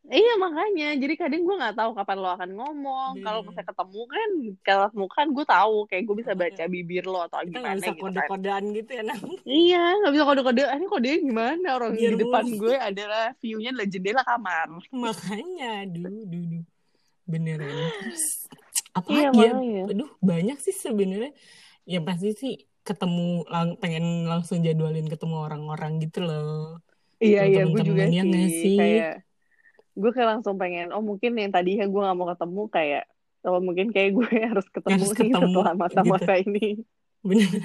Iya 0.09 0.33
makanya. 0.41 0.87
Jadi 0.97 1.13
kadang 1.21 1.41
gue 1.45 1.55
nggak 1.61 1.77
tahu 1.77 1.91
kapan 1.93 2.17
lo 2.17 2.29
akan 2.33 2.49
ngomong. 2.57 3.11
Kalau 3.21 3.39
Bener. 3.45 3.49
misalnya 3.53 3.69
ketemu 3.69 4.01
kan, 4.09 4.29
kalau 4.65 4.83
ketemu 4.89 5.07
kan 5.13 5.27
gue 5.29 5.45
tahu. 5.45 5.75
Kayak 5.85 6.03
gue 6.09 6.15
bisa 6.17 6.33
baca 6.33 6.63
bibir 6.65 7.05
lo 7.05 7.19
atau 7.29 7.37
Kita 7.45 7.49
gimana 7.53 7.77
bisa 7.77 7.93
gitu 7.93 8.01
kan. 8.01 8.01
kode-kodean 8.01 8.63
gitu 8.73 8.91
ya, 8.97 9.03
Nat. 9.05 9.21
Iya, 9.45 9.83
nggak 10.01 10.13
bisa 10.17 10.23
kode-kode. 10.25 10.61
Ah, 10.65 10.77
Ini 10.81 10.87
kodenya 10.89 11.19
gimana? 11.21 11.67
Orang 11.77 11.91
Biar 11.93 12.11
di 12.13 12.21
depan 12.25 12.43
mulus. 12.45 12.57
gue 12.57 12.75
adalah 12.75 13.25
view-nya 13.37 13.69
adalah 13.69 13.87
jendela 13.89 14.21
kamar. 14.25 14.67
Makanya, 14.89 15.71
duh, 15.85 16.09
duh, 16.25 16.43
duh. 16.57 16.63
Beneran. 17.29 17.69
Apa 18.97 19.09
Iya 19.13 19.29
lagi 19.29 19.37
ya? 19.77 19.85
Aduh, 19.93 20.09
banyak 20.17 20.57
sih 20.57 20.73
sebenarnya. 20.73 21.31
Ya 21.85 22.01
pasti 22.01 22.33
sih 22.33 22.53
ketemu, 22.81 23.45
lang 23.45 23.77
pengen 23.77 24.25
langsung 24.25 24.65
jadwalin 24.65 25.05
ketemu 25.05 25.37
orang-orang 25.45 26.01
gitu 26.01 26.25
loh. 26.25 26.81
Iya 27.21 27.45
iya 27.45 27.63
gue 27.69 27.81
juga 27.85 28.09
ya 28.09 28.23
sih. 28.25 28.49
sih? 28.49 28.77
Kayak 28.79 29.28
gue 29.99 30.11
kayak 30.15 30.39
langsung 30.39 30.55
pengen. 30.55 30.95
Oh 30.95 31.03
mungkin 31.03 31.35
yang 31.35 31.51
tadinya 31.51 31.83
gue 31.83 31.99
nggak 31.99 32.17
mau 32.17 32.31
ketemu 32.31 32.63
kayak. 32.71 33.03
Oh 33.43 33.59
mungkin 33.59 33.91
kayak 33.91 34.15
gue 34.15 34.29
harus 34.55 34.67
ketemu 34.71 34.95
Harus 34.95 35.09
nih 35.11 35.17
ketemu, 35.27 35.51
setelah 35.59 35.73
gitu. 35.75 35.81
masa-masa 35.83 36.33
ini. 36.39 36.67
Bener. 37.19 37.61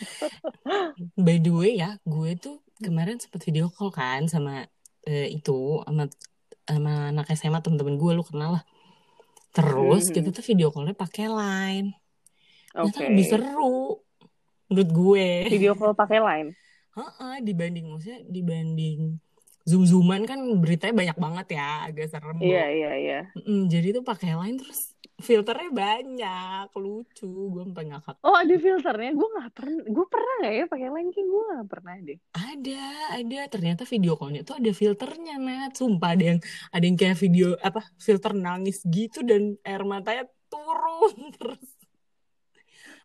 By 1.18 1.36
the 1.36 1.52
way 1.52 1.76
ya, 1.76 1.98
gue 2.06 2.30
tuh 2.38 2.62
kemarin 2.80 3.20
sempet 3.20 3.42
video 3.44 3.68
call 3.68 3.92
kan 3.92 4.24
sama 4.26 4.64
eh, 5.04 5.28
itu, 5.28 5.82
sama, 5.84 6.08
sama 6.64 6.92
anak 7.12 7.26
SMA 7.34 7.60
temen-temen 7.60 7.96
gue, 7.96 8.10
lu 8.14 8.24
kenal 8.24 8.60
lah. 8.60 8.64
Terus 9.50 10.08
kita 10.08 10.30
Mhm. 10.30 10.36
tuh 10.36 10.44
video 10.46 10.68
callnya 10.70 10.94
pakai 10.94 11.26
Line. 11.26 11.88
Oke. 12.70 13.02
lebih 13.02 13.26
seru 13.26 13.98
menurut 14.70 14.90
gue. 14.94 15.28
Video 15.50 15.74
call 15.74 15.90
pakai 15.92 16.22
line. 16.22 16.54
Heeh, 16.94 17.34
dibanding 17.42 17.90
maksudnya 17.90 18.22
dibanding 18.22 19.18
zoom-zooman 19.68 20.24
kan 20.24 20.40
beritanya 20.58 20.94
banyak 20.96 21.18
banget 21.20 21.46
ya, 21.60 21.88
agak 21.88 22.06
serem. 22.10 22.38
Iya 22.40 22.64
iya 22.70 22.92
iya. 22.96 23.20
Mm, 23.36 23.68
jadi 23.68 24.00
tuh 24.00 24.04
pakai 24.04 24.36
Line 24.36 24.58
terus 24.60 24.90
filternya 25.20 25.70
banyak, 25.70 26.66
lucu. 26.74 27.28
Gue 27.52 27.62
sampai 27.68 27.84
ngakak. 27.92 28.16
Oh 28.24 28.34
ada 28.34 28.56
filternya. 28.56 29.12
Gue 29.14 29.28
nggak 29.28 29.50
pernah. 29.52 29.82
Gue 29.86 30.06
pernah 30.08 30.34
nggak 30.40 30.54
ya 30.56 30.64
pakai 30.66 30.88
line 30.88 31.10
kayak 31.12 31.28
gue 31.28 31.42
nggak 31.52 31.68
pernah 31.68 31.94
deh. 32.00 32.18
Ada, 32.34 32.84
ada. 33.20 33.40
Ternyata 33.52 33.82
video 33.84 34.12
callnya 34.16 34.42
tuh 34.42 34.56
ada 34.58 34.72
filternya, 34.72 35.36
Nat. 35.36 35.72
Sumpah 35.76 36.10
ada 36.16 36.24
yang 36.34 36.40
ada 36.72 36.84
yang 36.84 36.96
kayak 36.96 37.16
video 37.20 37.54
apa 37.60 37.84
filter 38.00 38.32
nangis 38.34 38.82
gitu 38.88 39.22
dan 39.22 39.60
air 39.62 39.84
matanya 39.84 40.24
turun 40.48 41.14
terus. 41.36 41.68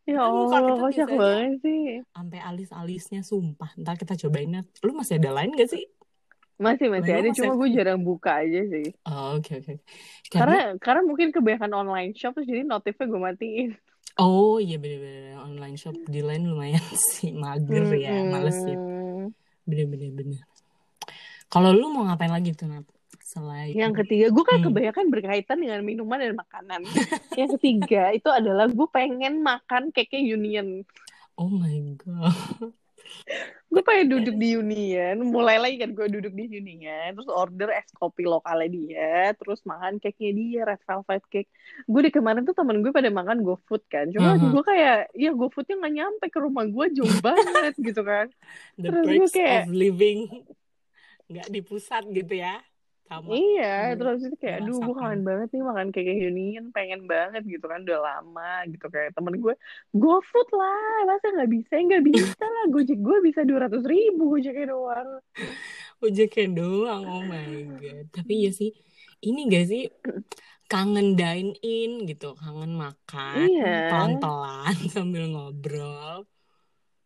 Ya 0.06 0.22
Allah 0.22 0.78
kocak 0.78 1.10
banget 1.18 1.66
sih. 1.66 2.06
sampai 2.14 2.38
alis-alisnya 2.38 3.26
sumpah. 3.26 3.74
Ntar 3.74 3.98
kita 3.98 4.14
cobain, 4.14 4.50
Nat. 4.54 4.66
Lu 4.86 4.94
masih 4.94 5.18
ada 5.18 5.34
Line 5.34 5.54
gak 5.58 5.70
sih? 5.74 5.84
Masih 6.56 6.88
masih 6.88 7.12
Line 7.12 7.20
ada. 7.20 7.30
masih 7.32 7.40
Cuma 7.44 7.54
gue 7.56 7.70
jarang 7.78 8.00
buka 8.00 8.32
aja 8.42 8.62
sih. 8.68 8.88
Oh, 9.04 9.36
oke, 9.38 9.52
oke. 9.60 9.74
Karena 10.32 10.56
Karena 10.56 10.60
karena 10.80 11.02
mungkin 11.04 11.28
kebanyakan 11.32 11.72
online 11.76 12.12
shop 12.16 12.36
terus 12.36 12.48
jadi 12.48 12.64
notifnya 12.64 13.06
gue 13.06 13.22
matiin. 13.22 13.70
Oh 14.16 14.64
iya 14.64 14.80
bener-bener 14.80 15.36
online 15.38 15.76
shop 15.76 15.92
di 16.08 16.24
Line 16.24 16.48
lumayan 16.48 16.80
sih 17.12 17.36
mager 17.36 17.84
ya, 17.94 18.24
males. 18.24 18.56
Mm-mm. 18.64 19.36
Bener-bener 19.68 20.12
bener. 20.16 20.42
Kalau 21.46 21.76
lu 21.76 21.92
mau 21.92 22.08
ngapain 22.08 22.32
lagi 22.32 22.56
tuh 22.56 22.72
Nat? 22.72 22.88
Selain 23.20 23.74
Yang 23.74 24.06
ketiga, 24.06 24.30
gue 24.30 24.44
kan 24.46 24.62
Hmm. 24.62 24.66
kebanyakan 24.70 25.06
berkaitan 25.10 25.58
dengan 25.58 25.82
minuman 25.82 26.22
dan 26.22 26.38
makanan. 26.38 26.82
Yang 27.40 27.58
ketiga 27.60 28.14
itu 28.14 28.30
adalah 28.30 28.70
gue 28.70 28.88
pengen 28.88 29.42
makan 29.42 29.90
cake 29.92 30.16
Union. 30.16 30.86
Oh 31.36 31.52
my 31.52 31.76
god. 32.00 32.72
Gue 33.66 33.82
pengen 33.82 34.08
duduk 34.08 34.36
di 34.36 34.56
Union, 34.56 35.20
mulai 35.22 35.58
lagi 35.58 35.76
kan 35.78 35.92
gue 35.92 36.08
duduk 36.08 36.32
di 36.32 36.48
Union, 36.50 37.12
terus 37.12 37.28
order 37.28 37.70
es 37.70 37.90
kopi 37.92 38.24
lokalnya 38.24 38.70
dia, 38.70 39.14
terus 39.36 39.60
makan 39.64 40.00
cake-nya 40.00 40.32
dia, 40.32 40.62
red 40.64 40.82
velvet 40.84 41.24
cake. 41.28 41.50
Gue 41.84 42.02
di 42.04 42.12
kemarin 42.12 42.44
tuh 42.44 42.54
temen 42.54 42.80
gue 42.80 42.90
pada 42.90 43.10
makan 43.10 43.42
GoFood 43.42 43.84
kan, 43.86 44.08
cuma 44.10 44.36
Mhm. 44.36 44.54
gue 44.54 44.64
kayak, 44.64 44.98
ya 45.12 45.32
GoFoodnya 45.32 45.76
nggak 45.76 45.94
nyampe 45.94 46.26
ke 46.30 46.40
rumah 46.40 46.64
gue, 46.64 46.86
jauh 46.94 47.16
banget 47.26 47.74
gitu 47.76 48.02
kan. 48.02 48.32
The 48.80 48.90
Terus 48.90 49.06
gue 49.06 49.28
kayak- 49.34 49.68
of 49.68 49.74
living 49.74 50.20
nggak 51.26 51.48
di 51.50 51.60
pusat 51.60 52.06
gitu 52.08 52.38
ya. 52.38 52.62
Sama. 53.10 53.36
Iya, 53.36 53.64
Hmm, 53.78 53.98
terus 53.98 54.18
itu 54.26 54.36
kayak, 54.42 54.56
aduh 54.62 54.78
gue 54.86 54.94
kangen 55.02 55.22
banget 55.30 55.48
nih 55.54 55.62
makan 55.70 55.90
cake 55.94 56.14
Union, 56.30 56.64
pengen 56.76 57.02
banget 57.12 57.42
gitu 57.54 57.66
kan, 57.72 57.80
udah 57.86 58.00
lama 58.08 58.44
gitu 58.72 58.86
kayak 58.94 59.10
temen 59.18 59.36
gue, 59.44 59.54
GoFood 60.02 60.48
lah, 60.60 60.78
masa 61.10 61.26
nggak 61.34 61.50
bisa? 61.56 61.74
Nggak 61.88 62.04
bisa 62.12 62.44
lah, 62.54 62.64
Gojek 62.74 62.98
gue 63.08 63.18
bisa 63.28 63.42
dua 63.50 63.60
ratus 63.66 63.84
ribu 63.92 64.22
Gojeknya 64.34 64.66
doang. 64.74 65.10
Ojeknya 66.04 66.46
doang, 66.58 67.04
oh 67.14 67.24
my 67.32 67.48
god. 67.80 68.06
Tapi 68.16 68.34
ya 68.46 68.50
sih, 68.60 68.70
ini 69.26 69.40
gak 69.54 69.66
sih 69.72 69.82
kangen 70.72 71.08
dine 71.20 71.52
in 71.66 71.92
gitu, 72.10 72.26
kangen 72.42 72.72
makan 72.84 73.48
Iya. 73.48 73.66
pelan-pelan 73.90 74.76
sambil 74.96 75.24
ngobrol. 75.34 76.18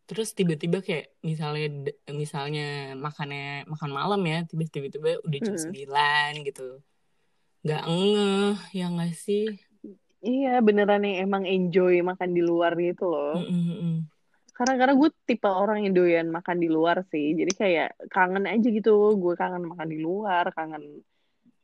Terus 0.10 0.34
tiba-tiba 0.34 0.82
kayak 0.82 1.13
misalnya 1.22 1.70
misalnya 2.10 2.98
makannya 2.98 3.70
makan 3.70 3.92
malam 3.94 4.22
ya, 4.25 4.42
tiba-tiba 4.50 5.22
udah 5.22 5.39
jam 5.46 5.54
Hmm. 5.54 5.70
9 5.70 6.34
gitu. 6.50 6.82
Nggak 7.62 7.84
ngeh, 7.86 8.56
ya 8.74 8.86
nggak 8.89 9.13
sih? 9.13 9.54
Iya, 10.25 10.66
beneran 10.66 11.06
yang 11.06 11.30
emang 11.30 11.44
enjoy 11.46 12.01
makan 12.01 12.34
di 12.34 12.42
luar 12.42 12.74
gitu 12.75 13.06
loh. 13.06 13.38
Mm-mm-mm. 13.38 14.10
Karena 14.51 14.75
karena 14.75 14.94
gue 14.98 15.10
tipe 15.24 15.48
orang 15.48 15.88
yang 15.88 15.96
doyan 15.96 16.28
makan 16.28 16.58
di 16.60 16.68
luar 16.68 17.06
sih. 17.08 17.32
Jadi 17.32 17.54
kayak 17.56 18.10
kangen 18.12 18.44
aja 18.44 18.68
gitu. 18.68 19.16
Gue 19.16 19.38
kangen 19.38 19.63
makan 19.63 19.88
di 19.88 20.01
luar, 20.01 20.51
kangen 20.51 21.06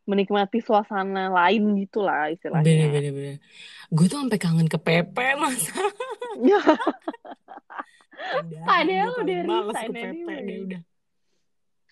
menikmati 0.06 0.62
suasana 0.62 1.34
lain 1.34 1.76
gitu 1.82 2.06
lah 2.06 2.30
istilahnya. 2.32 2.64
Bener-bener. 2.64 3.12
bener. 3.12 3.36
Gue 3.92 4.06
tuh 4.06 4.22
sampai 4.22 4.40
kangen 4.40 4.70
ke 4.70 4.78
Pepe 4.80 5.34
masa. 5.36 5.76
Ya, 8.46 8.62
Padahal 8.64 9.12
udah 9.16 9.24
paling 9.38 9.46
males 9.46 9.68
resign 9.72 9.86
ke 9.86 9.94
Pepe 9.94 10.08
anyway. 10.10 10.40
deh 10.42 10.58
udah. 10.62 10.82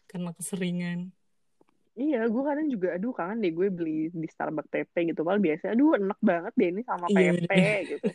Karena 0.06 0.30
keseringan. 0.32 1.00
iya, 1.94 2.26
gue 2.26 2.44
kadang 2.44 2.68
juga, 2.68 2.88
aduh 2.92 3.12
kangen 3.12 3.38
deh 3.40 3.50
gue 3.50 3.68
beli 3.70 4.10
di 4.10 4.28
Starbucks 4.28 4.66
PP 4.68 4.94
gitu. 5.08 5.22
Padahal 5.22 5.40
biasa, 5.40 5.66
aduh 5.70 5.94
enak 5.94 6.20
banget 6.20 6.54
deh 6.54 6.70
ini 6.70 6.82
sama 6.82 7.06
Iya, 7.08 7.32
PP 7.36 7.50
bener. 7.50 7.80
gitu. 7.88 8.08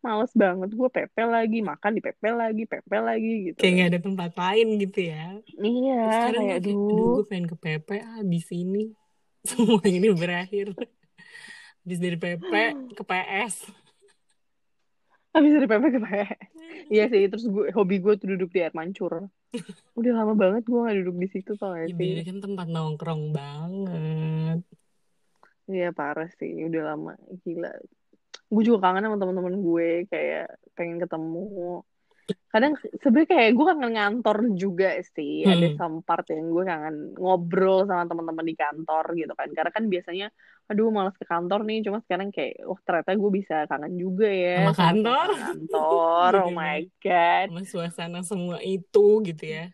Males 0.00 0.32
banget 0.32 0.70
gue 0.72 0.88
PP 0.90 1.16
lagi, 1.22 1.58
makan 1.60 1.92
di 1.92 2.00
PP 2.00 2.22
lagi, 2.26 2.62
PP 2.64 2.90
lagi 2.90 3.32
gitu. 3.46 3.58
Kayak 3.58 3.74
gak 3.76 3.88
ada 3.88 4.00
tempat 4.02 4.32
lain 4.34 4.66
gitu 4.80 4.98
ya. 5.04 5.24
Iya, 5.54 6.00
Terus 6.00 6.14
sekarang 6.16 6.42
kayak 6.42 6.58
aduh 6.58 6.72
aduh. 6.72 7.12
gue 7.14 7.24
pengen 7.24 7.46
ke 7.46 7.56
Pepe 7.56 7.96
ah, 8.00 8.16
habis 8.18 8.46
ini. 8.50 8.84
Semua 9.48 9.82
ini 9.84 10.08
berakhir. 10.10 10.66
Habis 11.82 11.98
dari 11.98 12.16
PP 12.16 12.52
ke 12.92 13.02
PS. 13.02 13.54
Habis 15.32 15.50
dari 15.56 15.66
PP 15.68 15.84
ke 15.88 16.00
PP. 16.00 16.16
Iya 16.92 17.04
sih, 17.08 17.22
terus 17.32 17.44
gue 17.48 17.72
hobi 17.72 17.96
gue 18.04 18.14
tuh 18.20 18.28
duduk 18.36 18.52
di 18.52 18.60
air 18.60 18.74
mancur. 18.76 19.32
Udah 19.98 20.12
lama 20.12 20.32
banget 20.36 20.68
gue 20.68 20.76
gak 20.76 20.96
duduk 21.04 21.16
di 21.20 21.28
situ 21.32 21.56
tau 21.56 21.72
gak 21.72 21.88
Ya 21.88 21.96
sih? 21.96 22.24
kan 22.24 22.38
tempat 22.40 22.66
nongkrong 22.68 23.32
banget. 23.32 24.60
Iya 25.72 25.88
parah 25.94 26.28
sih, 26.36 26.68
udah 26.68 26.82
lama 26.92 27.12
gila. 27.46 27.72
Gue 28.52 28.62
juga 28.66 28.88
kangen 28.88 29.08
sama 29.08 29.16
teman-teman 29.16 29.56
gue 29.62 29.88
kayak 30.12 30.52
pengen 30.76 31.00
ketemu. 31.00 31.80
Kadang 32.52 32.72
sebenarnya 33.02 33.28
kayak 33.32 33.50
gue 33.56 33.64
kangen 33.70 33.90
ngantor 33.96 34.36
juga 34.62 34.86
sih 35.14 35.32
ada 35.52 35.66
Hmm. 35.66 35.76
some 35.78 35.96
part 36.06 36.24
yang 36.32 36.46
gue 36.54 36.64
kangen 36.70 36.96
ngobrol 37.20 37.76
sama 37.88 38.04
teman-teman 38.10 38.44
di 38.50 38.54
kantor 38.62 39.04
gitu 39.20 39.32
kan 39.38 39.48
karena 39.56 39.70
kan 39.76 39.84
biasanya 39.92 40.26
aduh 40.68 40.88
malas 40.96 41.14
ke 41.20 41.24
kantor 41.32 41.58
nih 41.68 41.76
cuma 41.86 41.98
sekarang 42.04 42.28
kayak 42.36 42.54
wah 42.68 42.80
ternyata 42.86 43.10
gue 43.22 43.30
bisa 43.38 43.54
kangen 43.70 43.94
juga 44.04 44.26
ya 44.44 44.52
Sama 44.54 44.72
kantor. 44.78 45.28
kantor 45.40 46.30
oh 46.44 46.50
my 46.52 46.78
god 47.04 47.48
Sama 47.48 47.60
suasana 47.70 48.20
semua 48.30 48.58
itu 48.62 49.00
gitu 49.28 49.44
ya. 49.54 49.64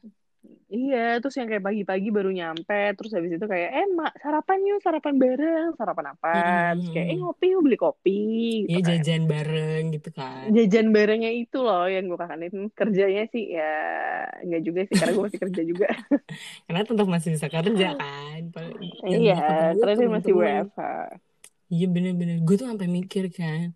Iya, 0.75 0.97
terus 1.21 1.35
yang 1.39 1.49
kayak 1.51 1.65
pagi-pagi 1.69 2.09
baru 2.17 2.31
nyampe, 2.39 2.75
terus 2.97 3.11
habis 3.17 3.33
itu 3.37 3.47
kayak, 3.53 3.69
eh 3.77 3.87
mak 3.99 4.11
sarapan 4.23 4.59
yuk, 4.69 4.79
sarapan 4.85 5.15
bareng, 5.23 5.67
sarapan 5.79 6.07
apa? 6.13 6.29
Terus 6.77 6.89
kayak, 6.93 7.07
eh 7.11 7.17
Hmm. 7.17 7.21
ngopi 7.21 7.45
yuk, 7.53 7.61
beli 7.65 7.77
kopi, 7.85 8.11
gitu 8.65 8.77
Iya 8.77 8.79
kan. 8.87 8.99
jajan 9.03 9.23
bareng 9.31 9.83
gitu 9.95 10.09
kan. 10.19 10.51
Jajan 10.57 10.87
barengnya 10.95 11.31
itu 11.35 11.57
loh 11.67 11.83
yang 11.91 12.05
gue 12.11 12.19
kangenin. 12.23 12.55
Kerjanya 12.79 13.23
sih 13.33 13.45
ya 13.57 13.63
nggak 14.47 14.63
juga 14.67 14.81
sih, 14.89 14.97
karena 14.99 15.13
gue 15.17 15.25
masih 15.29 15.41
kerja 15.45 15.63
juga. 15.71 15.87
Karena 16.67 16.83
tetap 16.89 17.07
masih 17.15 17.31
bisa 17.35 17.49
kerja 17.55 17.87
kan. 18.01 18.41
Yang 19.13 19.23
Iya, 19.23 19.35
karena 19.79 19.95
dia 20.01 20.09
masih. 20.17 20.33
WFH. 20.39 20.79
Iya 21.73 21.85
bener-bener. 21.95 22.37
Gue 22.47 22.55
tuh 22.61 22.67
sampai 22.71 22.89
mikir 22.99 23.25
kan. 23.39 23.67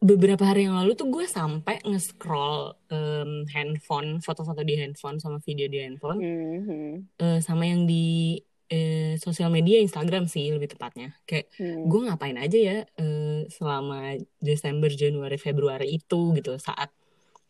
Beberapa 0.00 0.44
hari 0.44 0.68
yang 0.68 0.76
lalu 0.76 0.92
tuh 0.92 1.08
gue 1.08 1.24
sampai 1.24 1.80
nge-scroll 1.80 2.76
em, 2.92 3.48
handphone, 3.48 4.20
foto-foto 4.20 4.60
di 4.60 4.76
handphone 4.76 5.16
sama 5.16 5.40
video 5.40 5.72
di 5.72 5.80
handphone. 5.80 6.20
Mhm. 6.20 7.16
eh, 7.16 7.40
sama 7.40 7.64
yang 7.64 7.88
di 7.88 8.36
eh, 8.70 9.18
sosial 9.18 9.50
media 9.50 9.80
Instagram 9.82 10.28
sih 10.30 10.52
lebih 10.52 10.76
tepatnya. 10.76 11.16
Kayak 11.26 11.50
Hmm. 11.58 11.88
gue 11.90 12.00
ngapain 12.06 12.38
aja 12.38 12.58
ya 12.60 12.78
eh, 12.86 13.48
selama 13.50 14.14
Desember, 14.38 14.92
Januari, 14.92 15.40
Februari 15.40 15.96
itu 15.96 16.36
gitu 16.36 16.54
saat 16.60 16.92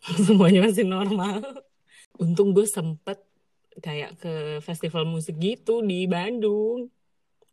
semuanya 0.26 0.64
masih 0.70 0.86
normal. 0.86 1.42
Untung 2.16 2.54
gue 2.54 2.64
sempet 2.64 3.20
kayak 3.82 4.16
ke 4.16 4.34
festival 4.62 5.02
musik 5.04 5.34
gitu 5.36 5.82
di 5.82 6.06
Bandung 6.06 6.88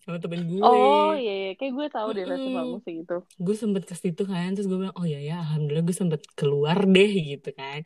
sama 0.08 0.18
temen 0.24 0.42
gue. 0.48 0.64
Oh 0.64 1.12
iya, 1.20 1.34
iya, 1.36 1.50
kayak 1.60 1.74
gue 1.76 1.88
tahu 1.92 2.08
deh 2.16 2.24
festival 2.24 2.64
Mm-mm. 2.64 2.74
musik 2.80 2.96
itu. 3.04 3.18
Gue 3.44 3.56
sempet 3.60 3.84
ke 3.84 3.94
situ 3.94 4.24
kan, 4.24 4.56
terus 4.56 4.66
gue 4.72 4.80
bilang, 4.80 4.96
oh 4.96 5.04
ya 5.04 5.20
ya, 5.20 5.44
alhamdulillah 5.44 5.84
gue 5.84 5.98
sempet 6.00 6.22
keluar 6.40 6.80
deh 6.88 7.12
gitu 7.36 7.50
kan. 7.52 7.84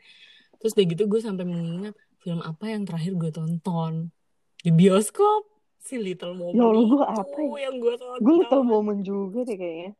Terus 0.61 0.71
udah 0.77 0.85
gitu 0.93 1.03
gue 1.09 1.19
sampai 1.25 1.45
mengingat 1.49 1.97
film 2.21 2.45
apa 2.45 2.65
yang 2.69 2.85
terakhir 2.85 3.17
gue 3.17 3.31
tonton 3.33 4.13
di 4.61 4.69
bioskop 4.69 5.49
si 5.81 5.97
Little 5.97 6.37
Ya 6.37 6.61
Woman 6.61 6.69
Allah, 6.69 7.01
gue 7.09 7.25
apa 7.25 7.39
ya? 7.41 7.65
yang 7.65 7.75
gue 7.81 7.95
tonton. 7.97 8.21
Gue 8.21 8.35
little 8.45 8.63
woman 8.69 8.97
juga 9.01 9.39
deh 9.49 9.57
kayaknya. 9.57 9.91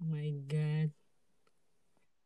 Oh 0.00 0.06
my 0.12 0.28
god. 0.52 0.88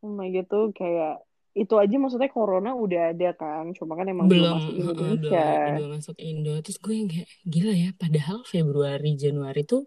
Oh 0.02 0.11
my 0.12 0.28
god 0.34 0.46
tuh 0.50 0.64
kayak 0.75 1.23
itu 1.61 1.75
aja 1.82 1.94
maksudnya 2.02 2.30
corona 2.37 2.70
udah 2.84 3.00
ada 3.11 3.26
kan, 3.40 3.64
cuma 3.78 3.92
kan 3.99 4.06
emang 4.12 4.28
belum 4.32 4.49
Belum, 4.49 4.54
masuk 4.54 4.75
belum, 4.78 4.96
Indonesia. 5.14 5.42
belum 5.68 5.88
masuk 5.94 6.16
Indo. 6.28 6.50
Terus 6.64 6.78
gue 6.84 6.94
yang 6.99 7.08
kayak 7.12 7.28
gila 7.52 7.73
ya, 7.84 7.88
padahal 8.02 8.37
Februari, 8.52 9.08
Januari 9.23 9.61
tuh 9.70 9.80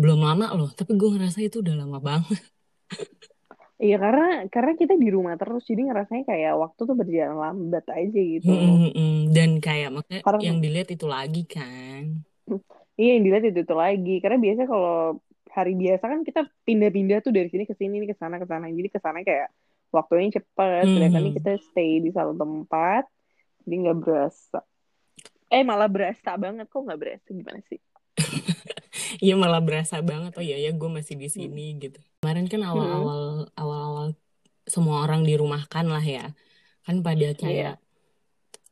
belum 0.00 0.18
lama 0.26 0.44
loh, 0.56 0.68
tapi 0.78 0.92
gue 1.00 1.08
ngerasa 1.14 1.38
itu 1.46 1.56
udah 1.64 1.74
lama 1.80 1.98
banget. 2.08 2.40
Iya 3.84 3.96
karena 4.04 4.24
karena 4.54 4.72
kita 4.80 4.94
di 5.02 5.08
rumah 5.16 5.34
terus 5.40 5.62
jadi 5.70 5.80
ngerasanya 5.88 6.24
kayak 6.30 6.52
waktu 6.62 6.80
tuh 6.88 6.96
berjalan 7.00 7.36
lambat 7.44 7.84
aja 7.98 8.18
gitu. 8.34 8.50
Mm-mm, 8.50 8.72
mm-mm. 8.96 9.10
Dan 9.36 9.50
kayak 9.64 9.90
makanya 9.96 10.22
Karena 10.24 10.40
yang 10.46 10.56
dilihat 10.64 10.88
itu 10.96 11.06
lagi 11.14 11.42
kan. 11.54 12.04
iya 13.00 13.10
yang 13.16 13.22
dilihat 13.26 13.44
itu 13.50 13.58
itu 13.64 13.74
lagi. 13.84 14.12
Karena 14.22 14.38
biasa 14.44 14.62
kalau 14.70 14.94
hari 15.56 15.72
biasa 15.82 16.04
kan 16.12 16.20
kita 16.28 16.40
pindah-pindah 16.66 17.18
tuh 17.24 17.32
dari 17.36 17.48
sini 17.52 17.64
ke 17.70 17.74
sini 17.80 18.04
ke 18.10 18.16
sana 18.20 18.36
ke 18.42 18.46
sana. 18.50 18.66
Jadi 18.70 18.88
ke 18.94 18.98
sana 19.02 19.18
kayak 19.26 19.48
waktunya 19.90 20.30
cepet. 20.32 20.84
Sedangkan 20.86 21.22
ini 21.22 21.32
kita 21.36 21.52
stay 21.60 21.98
di 21.98 22.10
satu 22.10 22.32
tempat 22.32 23.04
jadi 23.62 23.74
nggak 23.86 23.98
berasa. 23.98 24.60
Eh 25.46 25.62
malah 25.62 25.90
berasa 25.90 26.34
banget 26.34 26.66
kok 26.66 26.80
nggak 26.80 27.00
berasa 27.00 27.28
gimana 27.28 27.60
sih? 27.66 27.80
Iya 29.18 29.34
malah 29.34 29.58
berasa 29.58 29.98
banget 30.00 30.38
oh 30.38 30.44
iya 30.44 30.54
ya 30.56 30.70
gue 30.70 30.86
masih 30.86 31.18
di 31.18 31.26
Hmm. 31.26 31.34
sini 31.34 31.66
gitu. 31.78 31.98
Kemarin 32.20 32.46
kan 32.46 32.62
Hmm. 32.62 32.70
awal-awal 32.70 33.22
awal-awal 33.54 34.06
semua 34.64 35.02
orang 35.02 35.26
dirumahkan 35.26 35.86
lah 35.86 36.02
ya. 36.02 36.30
Kan 36.86 37.02
pada 37.02 37.18
Iya. 37.20 37.34
kayak 37.34 37.74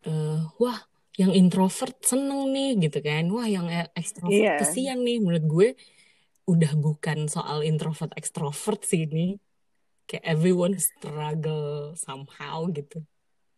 eh 0.07 0.41
wah 0.57 0.79
yang 1.19 1.35
introvert 1.35 1.99
seneng 2.01 2.55
nih 2.55 2.79
gitu 2.79 3.03
kan. 3.03 3.27
Wah 3.29 3.47
yang 3.47 3.67
e- 3.67 3.91
ekstrovert 3.93 4.39
Iya. 4.39 4.63
kesian 4.63 5.03
nih 5.03 5.19
menurut 5.19 5.45
gue 5.45 5.69
udah 6.47 6.73
bukan 6.79 7.27
soal 7.27 7.61
introvert 7.61 8.15
ekstrovert 8.15 8.87
sih 8.87 9.05
ini. 9.05 9.35
Kayak 10.09 10.25
everyone 10.25 10.75
struggle 10.81 11.93
somehow 11.95 12.65
gitu. 12.73 13.05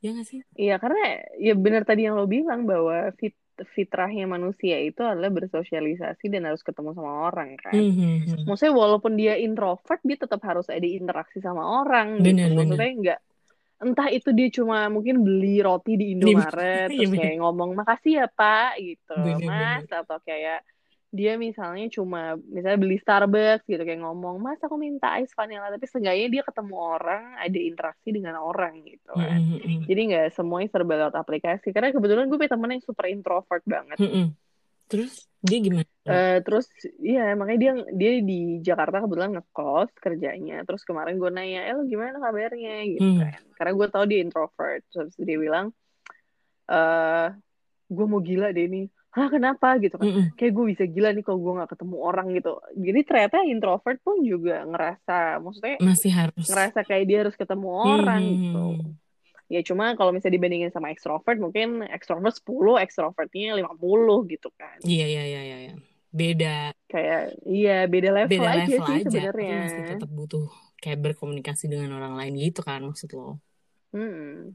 Ya 0.03 0.11
gak 0.17 0.27
sih? 0.27 0.41
Iya 0.59 0.83
karena 0.83 1.23
ya 1.39 1.55
benar 1.55 1.87
tadi 1.87 2.11
yang 2.11 2.19
lo 2.19 2.27
bilang 2.27 2.67
bahwa 2.67 3.15
fit 3.17 3.37
fitrahnya 3.77 4.25
manusia 4.25 4.81
itu 4.81 5.05
adalah 5.05 5.29
bersosialisasi 5.29 6.33
dan 6.33 6.49
harus 6.49 6.65
ketemu 6.65 6.97
sama 6.97 7.29
orang 7.29 7.61
kan. 7.61 7.77
Mhm. 7.77 8.49
Maksudnya 8.49 8.73
walaupun 8.73 9.21
dia 9.21 9.37
introvert, 9.37 10.01
dia 10.01 10.17
tetap 10.17 10.41
harus 10.49 10.65
ada 10.73 10.89
interaksi 10.89 11.45
sama 11.45 11.61
orang 11.85 12.25
gitu. 12.25 12.25
Bener 12.25 12.49
bener. 12.51 12.67
Maksudnya 12.67 12.93
enggak 12.97 13.21
entah 13.81 14.09
itu 14.13 14.29
dia 14.37 14.49
cuma 14.53 14.93
mungkin 14.93 15.25
beli 15.25 15.65
roti 15.65 15.97
di 15.97 16.13
Indomaret 16.13 16.89
iya 16.93 17.09
terus 17.09 17.17
kayak 17.17 17.37
ngomong 17.41 17.71
makasih 17.73 18.13
ya 18.25 18.27
Pak 18.29 18.77
gitu, 18.77 19.17
bener 19.17 19.41
Mas 19.49 19.85
bener. 19.89 20.01
atau 20.05 20.19
kayak 20.21 20.61
dia 21.11 21.35
misalnya 21.35 21.91
cuma 21.91 22.39
misalnya 22.47 22.79
beli 22.79 22.97
Starbucks 23.03 23.67
gitu 23.67 23.83
kayak 23.83 23.99
ngomong 23.99 24.39
Mas 24.39 24.63
aku 24.63 24.79
minta 24.79 25.19
ice 25.19 25.35
vanilla 25.35 25.67
tapi 25.67 25.83
seenggaknya 25.91 26.27
dia 26.31 26.43
ketemu 26.47 26.75
orang 26.79 27.35
ada 27.35 27.59
interaksi 27.59 28.15
dengan 28.15 28.39
orang 28.39 28.79
gitu 28.87 29.11
kan 29.19 29.43
Mhm, 29.43 29.59
mhm. 29.59 29.81
jadi 29.91 30.01
nggak 30.07 30.27
semuanya 30.39 30.71
serba 30.71 30.95
lewat 31.03 31.17
aplikasi 31.19 31.75
karena 31.75 31.91
kebetulan 31.91 32.31
gue 32.31 32.39
punya 32.39 32.55
temen 32.55 32.71
yang 32.79 32.85
super 32.87 33.07
introvert 33.11 33.65
banget 33.67 33.99
Mhm. 33.99 34.39
Terus 34.91 35.13
dia 35.39 35.59
gimana? 35.63 35.87
Eh, 36.03 36.39
terus 36.43 36.67
iya 36.99 37.39
makanya 37.39 37.59
dia 37.63 37.73
dia 37.95 38.13
di 38.19 38.59
Jakarta 38.59 38.99
kebetulan 38.99 39.39
ngekos 39.39 39.91
kerjanya 39.99 40.67
terus 40.67 40.83
kemarin 40.83 41.15
gue 41.15 41.31
nanya 41.31 41.71
eh 41.71 41.75
lo 41.75 41.87
gimana 41.87 42.19
kabarnya 42.19 42.87
gitu 42.87 43.03
Hmm. 43.03 43.23
kan 43.23 43.43
karena 43.55 43.73
gue 43.79 43.87
tahu 43.87 44.05
dia 44.11 44.19
introvert 44.19 44.83
terus 44.91 45.15
dia 45.15 45.39
bilang 45.39 45.71
eh 46.67 47.29
gue 47.87 48.07
mau 48.07 48.19
gila 48.19 48.51
deh 48.51 48.67
nih 48.67 48.87
Hah 49.11 49.27
kenapa 49.27 49.75
gitu 49.83 49.99
kan 49.99 50.07
Mhm. 50.07 50.39
kayak 50.39 50.53
gue 50.55 50.65
bisa 50.71 50.85
gila 50.87 51.11
nih 51.11 51.25
kalau 51.27 51.39
gue 51.43 51.53
nggak 51.59 51.71
ketemu 51.75 51.97
orang 51.99 52.27
gitu 52.39 52.51
jadi 52.79 53.01
ternyata 53.03 53.37
introvert 53.43 53.99
pun 54.07 54.23
juga 54.23 54.63
ngerasa 54.71 55.43
maksudnya 55.43 55.77
Masih 55.83 56.13
harus. 56.15 56.47
ngerasa 56.47 56.79
kayak 56.87 57.05
dia 57.11 57.19
harus 57.27 57.35
ketemu 57.35 57.69
orang 57.75 58.23
gitu 58.39 58.67
Mhm. 58.79 58.95
ya 59.51 59.61
cuma 59.67 59.99
kalau 59.99 60.15
misalnya 60.15 60.39
dibandingin 60.39 60.71
sama 60.71 60.95
extrovert 60.95 61.43
mungkin 61.43 61.83
extrovert 61.91 62.39
10 62.39 62.79
extrovertnya 62.79 63.59
50 63.59 64.23
gitu 64.31 64.47
kan 64.55 64.79
Iya, 64.87 65.05
iya, 65.11 65.23
iya, 65.27 65.41
iya. 65.43 65.57
iya. 65.67 65.75
Beda, 66.11 66.71
kayak 66.91 67.23
iya 67.47 67.77
beda 67.87 68.11
level 68.15 68.31
beda 68.31 68.51
aja 68.51 68.63
level 68.67 68.87
sih 68.87 68.99
sebenarnya 69.07 69.59
masih 69.63 69.83
tetap 69.91 70.11
butuh 70.11 70.45
kayak 70.79 70.99
berkomunikasi 71.03 71.67
dengan 71.67 71.91
orang 71.99 72.15
lain 72.15 72.35
gitu 72.39 72.63
kan 72.63 72.83
maksud 72.87 73.11
lo. 73.15 73.39
Mm-mm. 73.91 74.55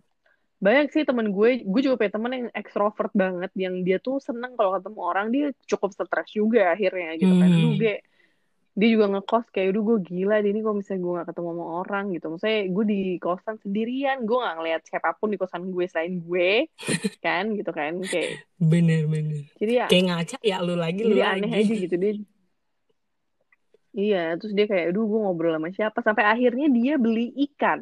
Banyak 0.65 0.87
sih 0.89 1.03
temen 1.05 1.29
gue 1.29 1.49
gue 1.61 1.81
juga 1.85 1.95
punya 1.99 2.13
temen 2.17 2.31
yang 2.33 2.47
ekstrovert 2.51 3.13
banget 3.13 3.51
yang 3.53 3.75
dia 3.85 3.97
tuh 4.01 4.17
seneng 4.17 4.57
kalau 4.57 4.71
ketemu 4.77 4.99
orang 5.01 5.27
dia 5.29 5.45
cukup 5.69 5.89
stres 5.93 6.29
juga 6.33 6.73
akhirnya 6.73 7.09
gitu 7.15 7.33
kan 7.37 7.49
aduh 7.53 7.71
Mhm. 7.71 7.79
gue 7.79 7.93
dia 8.75 8.89
juga 8.91 9.05
ngekos 9.07 9.45
kayak 9.53 9.67
aduh 9.71 9.83
gue 9.87 9.97
gila 10.03 10.35
deh 10.43 10.51
ini 10.51 10.59
kalau 10.59 10.75
misalnya 10.75 10.99
gue 10.99 11.11
gak 11.15 11.27
ketemu 11.31 11.49
sama 11.53 11.65
orang 11.79 12.03
gitu 12.11 12.25
maksudnya 12.27 12.59
gue 12.67 12.85
di 12.85 12.99
kosan 13.23 13.55
sendirian 13.63 14.17
gue 14.27 14.37
gak 14.37 14.55
ngeliat 14.59 14.81
siapa 14.83 15.09
pun 15.15 15.27
di 15.31 15.37
kosan 15.39 15.63
gue 15.71 15.85
selain 15.87 16.13
gue 16.19 16.49
kan 17.25 17.43
gitu 17.55 17.71
kan 17.71 17.93
kayak 18.03 18.31
Bener, 18.59 19.01
bener. 19.07 19.37
jadi 19.55 19.71
ya 19.79 19.85
Kayak 19.87 20.03
ngaca 20.09 20.37
ya 20.43 20.57
lu 20.59 20.75
lagi, 20.75 21.01
lu 21.03 21.15
aneh 21.21 21.47
lagi. 21.47 21.59
aja 21.63 21.73
gitu 21.87 21.95
dia 21.95 22.13
iya 23.95 24.35
terus 24.35 24.51
dia 24.51 24.65
kayak 24.67 24.91
aduh 24.91 25.07
gue 25.07 25.19
ngobrol 25.23 25.55
sama 25.55 25.69
siapa 25.71 25.99
sampai 26.03 26.23
akhirnya 26.27 26.67
dia 26.67 26.99
beli 26.99 27.31
ikan 27.47 27.79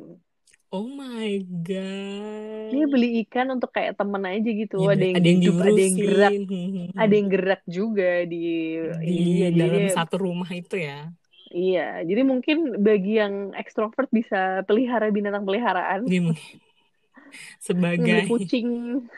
Oh 0.73 0.89
my 0.89 1.37
god. 1.61 2.73
dia 2.73 2.85
beli 2.89 3.21
ikan 3.21 3.53
untuk 3.53 3.69
kayak 3.69 3.93
temen 3.93 4.25
aja 4.25 4.49
gitu 4.49 4.81
Ya, 4.81 4.97
ada 4.97 5.05
yang 5.05 5.17
ada 5.21 5.27
yang 5.29 5.39
hidup 5.39 5.55
ada 5.61 5.81
yang 5.85 5.95
gerak 6.01 6.33
diurusin. 6.33 6.97
ada 6.97 7.13
yang 7.13 7.29
gerak 7.29 7.61
juga 7.69 8.11
di 8.25 8.45
Di 9.05 9.13
jadi 9.13 9.53
dalam 9.53 9.83
dia 9.85 9.93
satu 9.93 10.15
rumah 10.17 10.49
itu 10.49 10.75
ya. 10.81 11.13
iya 11.53 12.01
jadi 12.01 12.21
mungkin 12.25 12.81
bagi 12.81 13.21
yang 13.21 13.53
ekstrovert 13.53 14.09
bisa 14.09 14.65
pelihara 14.65 15.13
binatang 15.13 15.45
peliharaan 15.45 16.09
Dia 16.09 16.21
mungkin 16.25 16.41
beli 16.41 17.61
sebagai 17.61 18.19
kucing 18.25 18.67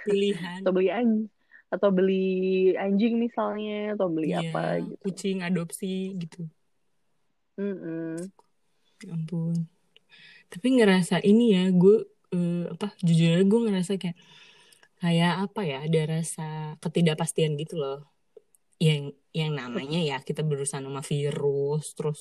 pilihan. 0.04 0.60
atau 0.60 0.72
beli 0.76 0.90
anjing 0.92 1.28
atau 1.72 1.90
beli 1.92 2.28
anjing 2.76 3.16
misalnya 3.16 3.96
atau 3.96 4.08
beli 4.12 4.36
apa 4.36 4.60
Iya, 4.80 4.92
gitu 4.92 5.02
kucing 5.08 5.38
adopsi 5.40 6.20
gitu. 6.20 6.52
Mm-mm. 7.56 8.20
Ya 9.04 9.12
ampun. 9.16 9.56
Tapi 10.56 10.68
ngerasa 10.80 11.16
ini 11.30 11.44
ya, 11.56 11.64
gue 11.76 11.96
eh, 12.36 12.64
apa 12.74 12.88
jujur 13.04 13.28
aja 13.36 13.44
gue 13.44 13.60
ngerasa 13.68 13.92
kayak 14.02 14.18
kayak 15.02 15.34
apa 15.46 15.62
ya, 15.72 15.78
ada 15.88 16.02
rasa 16.16 16.44
ketidakpastian 16.84 17.60
gitu 17.62 17.76
loh. 17.84 18.00
yang 18.80 19.16
yang 19.32 19.52
namanya 19.56 20.00
ya 20.04 20.18
kita 20.20 20.44
berusaha 20.44 20.84
sama 20.84 21.00
virus 21.00 21.96
terus 21.96 22.20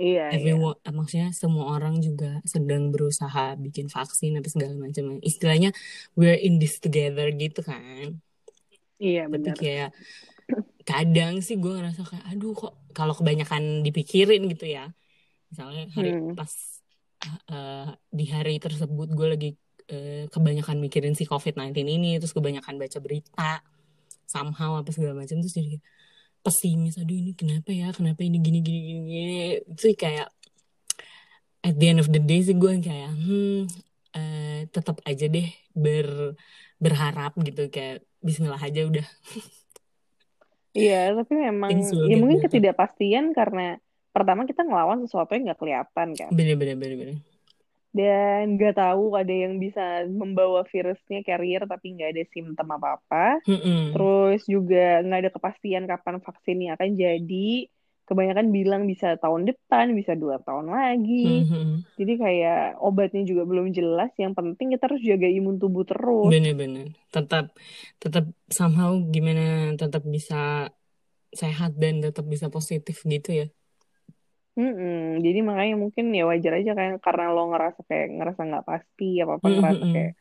Iya, 0.00 0.32
iya. 0.32 0.32
everyone 0.36 0.78
maksudnya 0.88 1.28
semua 1.36 1.64
orang 1.76 2.00
juga 2.00 2.40
sedang 2.48 2.88
berusaha 2.94 3.60
bikin 3.60 3.92
vaksin 3.92 4.40
apa 4.40 4.48
segala 4.48 4.74
macam 4.80 5.20
istilahnya 5.20 5.70
we're 6.16 6.38
in 6.40 6.56
this 6.62 6.80
together 6.80 7.28
gitu 7.36 7.60
kan 7.60 8.16
Iya, 9.02 9.20
tapi 9.28 9.32
benar. 9.32 9.56
kayak 9.60 9.90
kadang 10.88 11.34
sih 11.46 11.56
gue 11.62 11.72
ngerasa 11.76 12.02
kayak 12.08 12.24
aduh 12.32 12.52
kok 12.56 12.72
kalau 12.96 13.14
kebanyakan 13.18 13.86
dipikirin 13.86 14.42
gitu 14.52 14.66
ya 14.66 14.90
misalnya 15.52 15.86
hari 15.96 16.10
Hmm. 16.16 16.34
pas 16.38 16.52
eh, 17.26 17.88
di 18.10 18.26
hari 18.30 18.58
tersebut 18.58 19.08
gue 19.14 19.28
lagi 19.28 19.50
eh, 19.88 20.24
kebanyakan 20.28 20.78
mikirin 20.82 21.14
si 21.14 21.24
COVID-19 21.26 21.74
ini 21.86 22.18
terus 22.18 22.34
kebanyakan 22.34 22.78
baca 22.78 22.98
berita 22.98 23.62
somehow 24.26 24.80
apa 24.80 24.90
segala 24.90 25.22
macam 25.22 25.38
terus 25.38 25.54
jadi 25.54 25.78
pesimis 26.42 26.98
aduh 26.98 27.14
ini 27.14 27.32
kenapa 27.38 27.70
ya? 27.70 27.94
Kenapa 27.94 28.20
ini 28.26 28.42
gini 28.42 28.58
gini 28.60 28.80
gini, 28.82 29.00
gini. 29.06 29.36
itu 29.70 29.94
kayak 29.94 30.28
at 31.62 31.74
the 31.78 31.86
end 31.86 32.02
of 32.02 32.10
the 32.10 32.18
day 32.18 32.42
sih 32.42 32.58
gue 32.58 32.82
kayak 32.82 33.14
hmm 33.14 33.70
eh, 34.18 34.66
tetap 34.68 34.98
aja 35.06 35.26
deh 35.30 35.48
ber 35.72 36.36
berharap 36.82 37.38
gitu 37.38 37.70
kayak 37.70 38.02
Bismillah 38.22 38.58
aja 38.62 38.86
udah. 38.86 39.06
Iya, 40.72 41.12
tapi 41.12 41.36
memang 41.36 41.68
ya 42.08 42.16
mungkin 42.16 42.40
ketidakpastian 42.40 43.36
karena 43.36 43.76
pertama 44.12 44.44
kita 44.44 44.62
ngelawan 44.62 45.00
sesuatu 45.02 45.32
yang 45.34 45.50
nggak 45.50 45.60
kelihatan 45.60 46.08
kan. 46.14 46.30
bener 46.30 46.54
bener 46.60 46.76
bener 46.76 46.96
bener 47.00 47.18
Dan 47.92 48.56
nggak 48.56 48.80
tahu 48.80 49.12
ada 49.20 49.28
yang 49.28 49.60
bisa 49.60 50.08
membawa 50.08 50.64
virusnya 50.64 51.20
carrier 51.28 51.68
tapi 51.68 51.92
nggak 51.92 52.16
ada 52.16 52.24
simptom 52.32 52.68
apa-apa. 52.72 53.44
Mm-mm. 53.44 53.92
Terus 53.92 54.40
juga 54.48 55.04
nggak 55.04 55.20
ada 55.28 55.30
kepastian 55.32 55.84
kapan 55.84 56.16
vaksinnya 56.24 56.80
akan 56.80 56.90
jadi. 56.96 57.50
Kebanyakan 58.08 58.48
bilang 58.48 58.82
bisa 58.88 59.20
tahun 59.20 59.44
depan, 59.44 59.92
bisa 59.92 60.16
dua 60.16 60.40
tahun 60.40 60.72
lagi. 60.72 61.44
Mhm. 61.44 61.84
Jadi 62.00 62.12
kayak 62.18 62.80
obatnya 62.80 63.22
juga 63.28 63.44
belum 63.44 63.70
jelas. 63.76 64.10
Yang 64.16 64.32
penting 64.40 64.72
kita 64.72 64.88
harus 64.88 65.02
jaga 65.04 65.28
imun 65.28 65.60
tubuh 65.60 65.84
terus. 65.84 66.32
Bener-bener. 66.32 66.96
Tetap 67.12 67.52
tetap 68.00 68.24
somehow 68.48 68.96
gimana 69.12 69.76
tetap 69.76 70.02
bisa 70.08 70.72
sehat 71.32 71.76
dan 71.76 72.00
tetap 72.00 72.24
bisa 72.24 72.48
positif 72.48 73.04
gitu 73.04 73.30
ya. 73.44 73.46
Mm-mm. 74.52 75.24
Jadi 75.24 75.38
makanya 75.40 75.80
mungkin 75.80 76.12
ya 76.12 76.28
wajar 76.28 76.60
aja 76.60 76.72
kan 76.76 77.00
karena 77.00 77.32
lo 77.32 77.48
ngerasa 77.48 77.80
kayak 77.88 78.06
ngerasa 78.20 78.40
nggak 78.44 78.66
pasti 78.68 79.08
apa 79.24 79.40
apa 79.40 79.46
ngerasa 79.48 79.84
Mhm. 79.84 79.92
kayak 79.96 80.12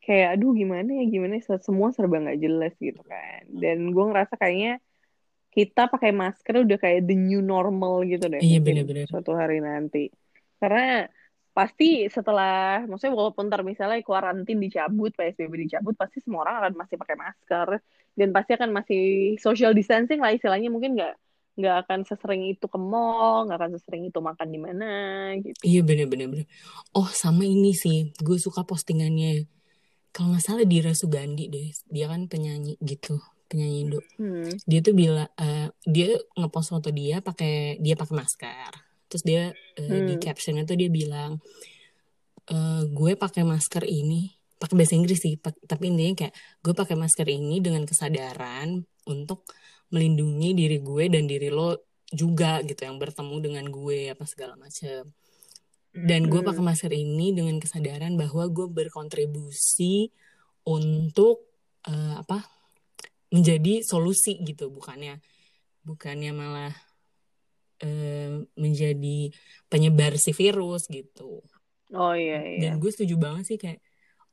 kayak 0.00 0.28
aduh 0.38 0.52
gimana 0.54 0.88
ya 0.88 1.04
gimana 1.04 1.32
ya 1.36 1.58
semua 1.58 1.90
serba 1.92 2.16
nggak 2.22 2.40
jelas 2.40 2.72
gitu 2.80 3.02
kan. 3.04 3.42
Dan 3.52 3.92
gue 3.92 4.04
ngerasa 4.08 4.38
kayaknya 4.38 4.80
kita 5.52 5.88
pakai 5.88 6.12
masker 6.12 6.64
udah 6.64 6.78
kayak 6.78 7.04
the 7.04 7.16
new 7.16 7.40
normal 7.40 8.04
gitu 8.04 8.28
deh 8.28 8.40
Iya 8.40 8.60
bener-bener. 8.60 9.04
suatu 9.08 9.36
hari 9.36 9.60
nanti. 9.60 10.08
Karena 10.56 11.04
pasti 11.52 12.04
setelah 12.08 12.84
maksudnya 12.84 13.16
walaupun 13.16 13.48
ntar 13.48 13.64
misalnya 13.64 14.00
kuarantin 14.00 14.60
dicabut, 14.60 15.12
PSBB 15.12 15.64
dicabut, 15.64 15.96
pasti 15.96 16.20
semua 16.20 16.44
orang 16.44 16.56
akan 16.60 16.72
masih 16.84 16.96
pakai 16.96 17.16
masker 17.16 17.68
dan 18.12 18.28
pasti 18.32 18.52
akan 18.52 18.70
masih 18.72 19.02
social 19.40 19.72
distancing 19.72 20.20
lah 20.20 20.32
istilahnya 20.32 20.68
mungkin 20.68 20.96
nggak 20.96 21.16
nggak 21.56 21.76
akan 21.88 22.04
sesering 22.04 22.44
itu 22.52 22.68
ke 22.68 22.76
mall, 22.76 23.48
nggak 23.48 23.58
akan 23.58 23.72
sesering 23.80 24.04
itu 24.12 24.20
makan 24.20 24.48
di 24.52 24.60
mana 24.60 24.90
gitu. 25.40 25.56
Iya 25.64 25.80
bener-bener. 25.80 26.28
bener. 26.28 26.46
Oh 26.92 27.08
sama 27.08 27.48
ini 27.48 27.72
sih, 27.72 28.12
gue 28.20 28.36
suka 28.36 28.62
postingannya. 28.68 29.48
Kalau 30.12 30.32
nggak 30.32 30.44
salah 30.44 30.64
Dira 30.68 30.92
Sugandi 30.92 31.48
deh, 31.48 31.68
dia 31.88 32.08
kan 32.08 32.28
penyanyi 32.28 32.76
gitu, 32.80 33.20
penyanyi 33.48 33.88
Indo. 33.88 34.00
Hmm. 34.20 34.52
Dia 34.68 34.80
tuh 34.84 34.92
bilang, 34.96 35.28
eh, 35.36 35.68
dia 35.84 36.16
ngepost 36.36 36.72
foto 36.72 36.88
dia 36.92 37.24
pakai 37.24 37.80
dia 37.80 37.96
pakai 37.96 38.14
masker. 38.16 38.72
Terus 39.08 39.22
dia 39.24 39.42
di 39.76 40.16
Hmm. 40.16 40.20
captionnya 40.20 40.64
tuh 40.64 40.76
dia 40.76 40.88
bilang, 40.92 41.40
eh, 42.48 42.82
gue 42.88 43.12
pakai 43.16 43.44
masker 43.44 43.84
ini 43.88 44.32
pakai 44.56 44.72
bahasa 44.72 44.96
Inggris 44.96 45.20
sih, 45.20 45.36
tapi 45.40 45.92
intinya 45.92 46.24
kayak 46.24 46.34
gue 46.64 46.72
pakai 46.72 46.96
masker 46.96 47.28
ini 47.28 47.60
dengan 47.60 47.84
kesadaran 47.84 48.88
untuk 49.04 49.44
melindungi 49.90 50.50
diri 50.56 50.78
gue 50.82 51.04
dan 51.10 51.24
diri 51.30 51.48
lo 51.50 51.86
juga 52.10 52.62
gitu 52.62 52.86
yang 52.86 52.98
bertemu 53.02 53.36
dengan 53.42 53.64
gue 53.70 54.14
apa 54.14 54.24
segala 54.26 54.54
macam. 54.54 55.10
Dan 55.96 56.28
gue 56.28 56.44
pakai 56.44 56.60
masker 56.60 56.92
ini 56.92 57.32
dengan 57.32 57.56
kesadaran 57.56 58.20
bahwa 58.20 58.44
gue 58.52 58.68
berkontribusi 58.68 60.12
untuk 60.68 61.48
eh, 61.88 62.14
apa 62.20 62.44
menjadi 63.32 63.80
solusi 63.80 64.36
gitu, 64.44 64.68
bukannya 64.68 65.18
bukannya 65.86 66.30
malah 66.36 66.74
eh, 67.80 68.44
menjadi 68.60 69.32
penyebar 69.72 70.20
si 70.20 70.36
virus 70.36 70.84
gitu. 70.92 71.40
Oh 71.96 72.12
iya 72.12 72.44
iya. 72.44 72.58
Dan 72.60 72.82
gue 72.82 72.90
setuju 72.92 73.16
banget 73.16 73.44
sih 73.54 73.58
kayak 73.58 73.80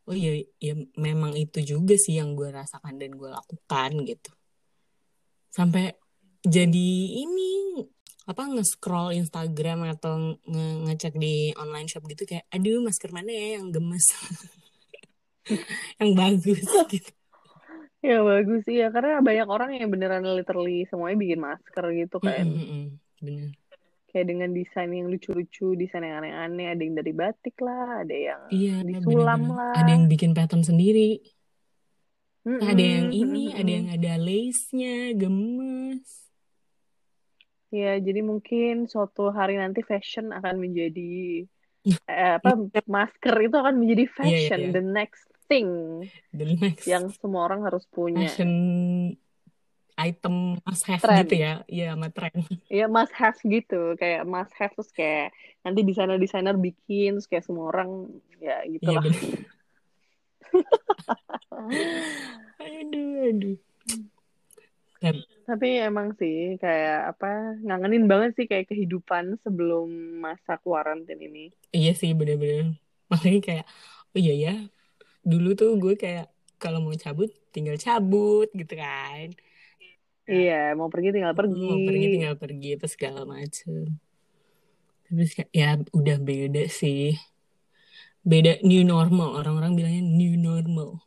oh 0.10 0.16
iya 0.18 0.44
ya 0.60 0.76
memang 1.00 1.32
itu 1.40 1.64
juga 1.64 1.96
sih 1.96 2.20
yang 2.20 2.36
gue 2.36 2.52
rasakan 2.52 3.00
dan 3.00 3.16
gue 3.16 3.30
lakukan 3.32 3.92
gitu. 4.04 4.32
Sampai 5.54 5.94
jadi 6.42 6.90
ini 7.14 7.78
apa 8.26 8.50
nge-scroll 8.50 9.14
Instagram 9.20 9.86
atau 9.94 10.40
nge- 10.48 10.80
ngecek 10.90 11.14
di 11.20 11.54
online 11.60 11.86
shop 11.92 12.08
gitu 12.10 12.24
kayak 12.26 12.48
aduh 12.50 12.80
masker 12.82 13.12
mana 13.12 13.30
ya 13.30 13.60
yang 13.60 13.68
gemes 13.70 14.10
yang 16.02 16.12
bagus 16.18 16.64
gitu. 16.94 17.12
Ya 18.04 18.20
bagus 18.20 18.64
iya 18.68 18.92
karena 18.92 19.24
banyak 19.24 19.48
orang 19.48 19.70
yang 19.80 19.88
beneran 19.88 20.28
literally 20.28 20.84
semuanya 20.92 21.16
bikin 21.20 21.40
masker 21.40 21.86
gitu 21.96 22.18
kan. 22.20 22.44
Mm-mm-mm, 22.44 22.84
bener. 23.24 23.50
Kayak 24.12 24.28
dengan 24.30 24.50
desain 24.54 24.92
yang 24.92 25.08
lucu-lucu, 25.10 25.74
desain 25.74 26.04
yang 26.06 26.22
aneh-aneh, 26.22 26.68
ada 26.70 26.82
yang 26.84 26.96
dari 27.00 27.14
batik 27.16 27.56
lah, 27.64 28.04
ada 28.06 28.14
yang 28.14 28.42
Iya, 28.52 28.76
disulam 28.86 29.42
bener-bener. 29.42 29.58
lah. 29.58 29.76
Ada 29.80 29.90
yang 29.96 30.06
bikin 30.12 30.32
pattern 30.36 30.62
sendiri. 30.62 31.18
Ada 32.44 32.84
yang 32.84 33.08
ini, 33.16 33.56
ada 33.56 33.72
yang 33.72 33.88
ada 33.88 34.14
lace-nya, 34.20 35.16
gemes. 35.16 36.28
Ya, 37.74 37.98
jadi 37.98 38.22
mungkin 38.22 38.86
suatu 38.86 39.34
hari 39.34 39.58
nanti 39.58 39.82
fashion 39.82 40.30
akan 40.30 40.62
menjadi 40.62 41.48
eh, 42.06 42.34
apa 42.38 42.54
masker 42.86 43.34
itu 43.50 43.56
akan 43.58 43.82
menjadi 43.82 44.04
Iya, 44.06 44.12
iya, 44.12 44.14
fashion, 44.14 44.60
iya. 44.62 44.72
the 44.76 44.84
next 44.84 45.26
thing 45.50 45.70
The 46.36 46.46
next 46.54 46.86
yang 46.86 47.10
semua 47.18 47.50
orang 47.50 47.66
harus 47.66 47.88
punya. 47.90 48.28
fashion 48.28 48.52
item 49.98 50.58
must 50.68 50.84
have 50.86 51.02
Trend. 51.02 51.26
gitu 51.26 51.36
ya. 51.42 51.54
Iya, 51.66 51.98
sama 51.98 52.08
tren. 52.14 52.36
Ya 52.70 52.86
must 52.92 53.14
have 53.18 53.38
gitu, 53.42 53.96
kayak 53.98 54.28
must 54.28 54.54
have 54.60 54.74
terus 54.78 54.92
kayak 54.94 55.34
nanti 55.64 55.82
desainer-desainer 55.82 56.54
bikin 56.60 57.18
terus 57.18 57.26
kayak 57.26 57.46
semua 57.48 57.72
orang 57.74 58.12
ya 58.38 58.62
Iya, 58.68 58.78
gitulah. 58.78 59.02
bener. 59.02 59.53
Aduh, 62.62 63.30
aduh. 63.30 63.58
Tapi- 65.04 65.28
Tapi 65.44 65.68
emang 65.84 66.16
sih 66.16 66.56
kayak 66.56 67.12
apa 67.16 67.60
ngangenin 67.60 68.08
banget 68.08 68.40
sih 68.40 68.46
kayak 68.48 68.72
kehidupan 68.72 69.36
sebelum 69.44 69.92
masa 70.24 70.56
kuarantin 70.64 71.20
ini. 71.20 71.52
Iya 71.76 71.92
sih, 71.92 72.16
bener-bener. 72.16 72.80
Makanya 73.12 73.40
kayak, 73.44 73.66
oh 74.16 74.20
iya 74.24 74.34
ya, 74.40 74.56
dulu 75.28 75.52
tuh 75.60 75.76
gue 75.76 76.00
kayak 76.00 76.32
kalau 76.56 76.80
mau 76.80 76.96
cabut, 76.96 77.28
tinggal 77.52 77.76
cabut 77.76 78.48
gitu 78.56 78.74
kan. 78.80 79.36
Iya, 80.24 80.72
mau 80.80 80.88
pergi 80.88 81.12
tinggal 81.12 81.36
pergi. 81.36 81.68
Mau 81.68 81.84
pergi 81.84 82.08
tinggal 82.08 82.36
pergi 82.40 82.70
apa 82.80 82.88
segala 82.88 83.22
macem. 83.28 84.00
Terus 85.04 85.36
kayak, 85.36 85.52
ya 85.52 85.76
udah 85.92 86.18
beda 86.24 86.64
sih. 86.72 87.20
Beda 88.24 88.58
new 88.64 88.84
normal. 88.88 89.36
Orang-orang 89.40 89.76
bilangnya 89.76 90.04
new 90.04 90.34
normal. 90.40 91.04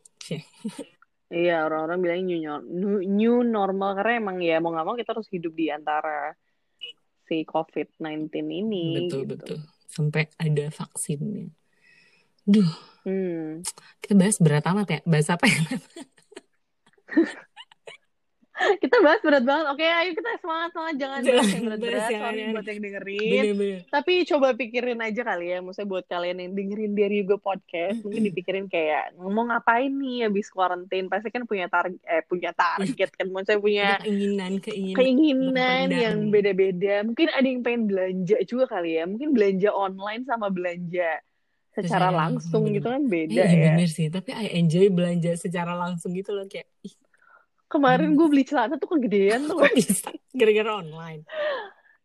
Iya, 1.27 1.67
orang-orang 1.67 1.99
bilang 1.99 2.19
new, 2.23 2.39
new, 2.63 2.95
new 3.03 3.35
normal 3.43 3.99
karena 3.99 4.13
emang 4.23 4.37
ya 4.39 4.63
mau 4.63 4.71
nggak 4.71 4.85
mau 4.87 4.95
kita 4.95 5.11
harus 5.11 5.27
hidup 5.27 5.51
di 5.59 5.67
antara 5.67 6.31
si 7.27 7.43
COVID-19 7.43 8.31
ini 8.47 8.85
Betul, 8.95 9.27
gitu. 9.27 9.35
betul. 9.35 9.57
Sampai 9.91 10.31
ada 10.39 10.71
vaksinnya. 10.71 11.51
Duh, 12.47 12.71
Hmm. 13.07 13.63
kita 14.03 14.19
bahas 14.19 14.35
berat 14.39 14.67
amat 14.67 14.87
ya. 14.87 14.99
Bahas 15.07 15.27
apa 15.31 15.47
ya? 15.47 15.59
Kita 18.83 18.95
bahas 19.05 19.21
berat 19.21 19.43
banget. 19.45 19.65
Oke, 19.69 19.85
ayo 19.85 20.11
kita 20.17 20.29
semangat 20.41 20.69
semangat 20.73 20.95
jangan 20.97 21.19
Jangan 21.21 21.37
bahas 21.37 21.53
yang 21.53 21.65
berat-berat. 21.65 22.09
Sorry 22.09 22.41
buat 22.49 22.65
yang 22.65 22.81
dengerin. 22.81 23.43
Tapi 23.87 24.13
coba 24.25 24.47
pikirin 24.57 24.99
aja 25.01 25.21
kali 25.21 25.45
ya, 25.53 25.57
maksudnya 25.61 25.89
buat 25.89 26.05
kalian 26.09 26.37
yang 26.41 26.51
dengerin 26.57 26.93
dari 26.97 27.15
Hugo 27.21 27.37
Podcast, 27.37 28.01
mungkin 28.01 28.21
dipikirin 28.25 28.65
kayak 28.65 29.13
ngomong 29.17 29.53
ngapain 29.53 29.93
nih 29.93 30.25
habis 30.25 30.49
kuarantin. 30.49 31.05
Pasti 31.07 31.29
kan 31.29 31.45
punya 31.45 31.69
target, 31.69 32.01
eh 32.03 32.23
punya 32.25 32.51
target 32.53 33.09
kan, 33.13 33.27
maksudnya 33.29 33.59
punya 33.61 33.87
keinginan, 34.01 34.53
keinginan. 34.97 35.87
yang 35.93 36.17
beda-beda. 36.33 37.05
Mungkin 37.05 37.27
ada 37.29 37.45
yang 37.47 37.61
pengen 37.61 37.83
belanja 37.85 38.37
juga 38.49 38.65
kali 38.67 38.97
ya, 38.97 39.03
mungkin 39.05 39.37
belanja 39.37 39.69
online 39.69 40.25
sama 40.25 40.49
belanja 40.49 41.21
secara 41.77 42.09
langsung 42.09 42.65
langsung, 42.65 42.73
gitu 42.73 42.89
kan 42.89 43.05
Eh, 43.05 43.09
beda 43.09 43.33
iya 43.37 43.45
ya. 43.45 43.57
bener 43.69 43.89
sih. 43.93 44.09
Tapi 44.09 44.33
I 44.33 44.57
enjoy 44.57 44.89
belanja 44.89 45.37
secara 45.37 45.77
langsung 45.77 46.09
gitu 46.17 46.33
loh. 46.33 46.49
Kayak, 46.49 46.65
ih, 46.81 46.93
kemarin 47.67 48.15
gue 48.15 48.27
beli 48.31 48.43
celana 48.47 48.79
tuh 48.79 48.89
kegedean 48.95 49.47
tuh 49.47 49.59
bisa? 49.75 50.11
Gara-gara 50.31 50.79
online. 50.79 51.23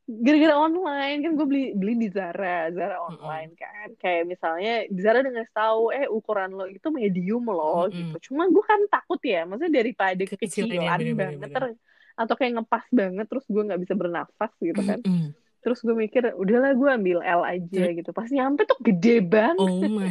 gara-gara 0.02 0.58
online 0.58 1.22
kan 1.22 1.32
gue 1.38 1.46
beli 1.46 1.64
beli 1.78 1.94
di 1.96 2.08
Zara. 2.10 2.68
Zara 2.74 2.98
online 3.00 3.54
kan. 3.54 3.94
Kayak 3.96 4.22
misalnya 4.28 4.74
di 4.90 5.00
Zara 5.00 5.22
ngasih 5.22 5.54
tahu 5.54 5.94
eh 5.94 6.10
ukuran 6.10 6.50
lo 6.52 6.66
itu 6.66 6.90
medium 6.90 7.46
loh 7.46 7.86
Mm-mm. 7.86 8.18
gitu. 8.18 8.34
Cuma 8.34 8.50
gue 8.50 8.64
kan 8.66 8.82
takut 8.90 9.22
ya 9.22 9.46
maksudnya 9.46 9.80
daripada 9.80 10.18
Kekecilan 10.18 10.74
ya, 10.74 11.14
banget 11.14 11.48
ter- 11.54 11.78
atau 12.12 12.34
kayak 12.36 12.60
ngepas 12.60 12.84
banget 12.92 13.26
terus 13.30 13.46
gue 13.48 13.62
nggak 13.62 13.80
bisa 13.80 13.94
bernafas 13.96 14.52
gitu 14.60 14.82
kan. 14.82 15.00
Mm-mm. 15.00 15.32
terus 15.62 15.78
gue 15.78 15.94
mikir 15.94 16.34
udahlah 16.34 16.74
gue 16.74 16.88
ambil 16.90 17.18
L 17.22 17.42
aja 17.46 17.84
gitu. 17.94 18.10
Pas 18.10 18.26
nyampe 18.26 18.66
tuh 18.66 18.82
gede 18.82 19.22
banget. 19.22 19.62
Oh 19.62 19.86
my. 19.86 20.10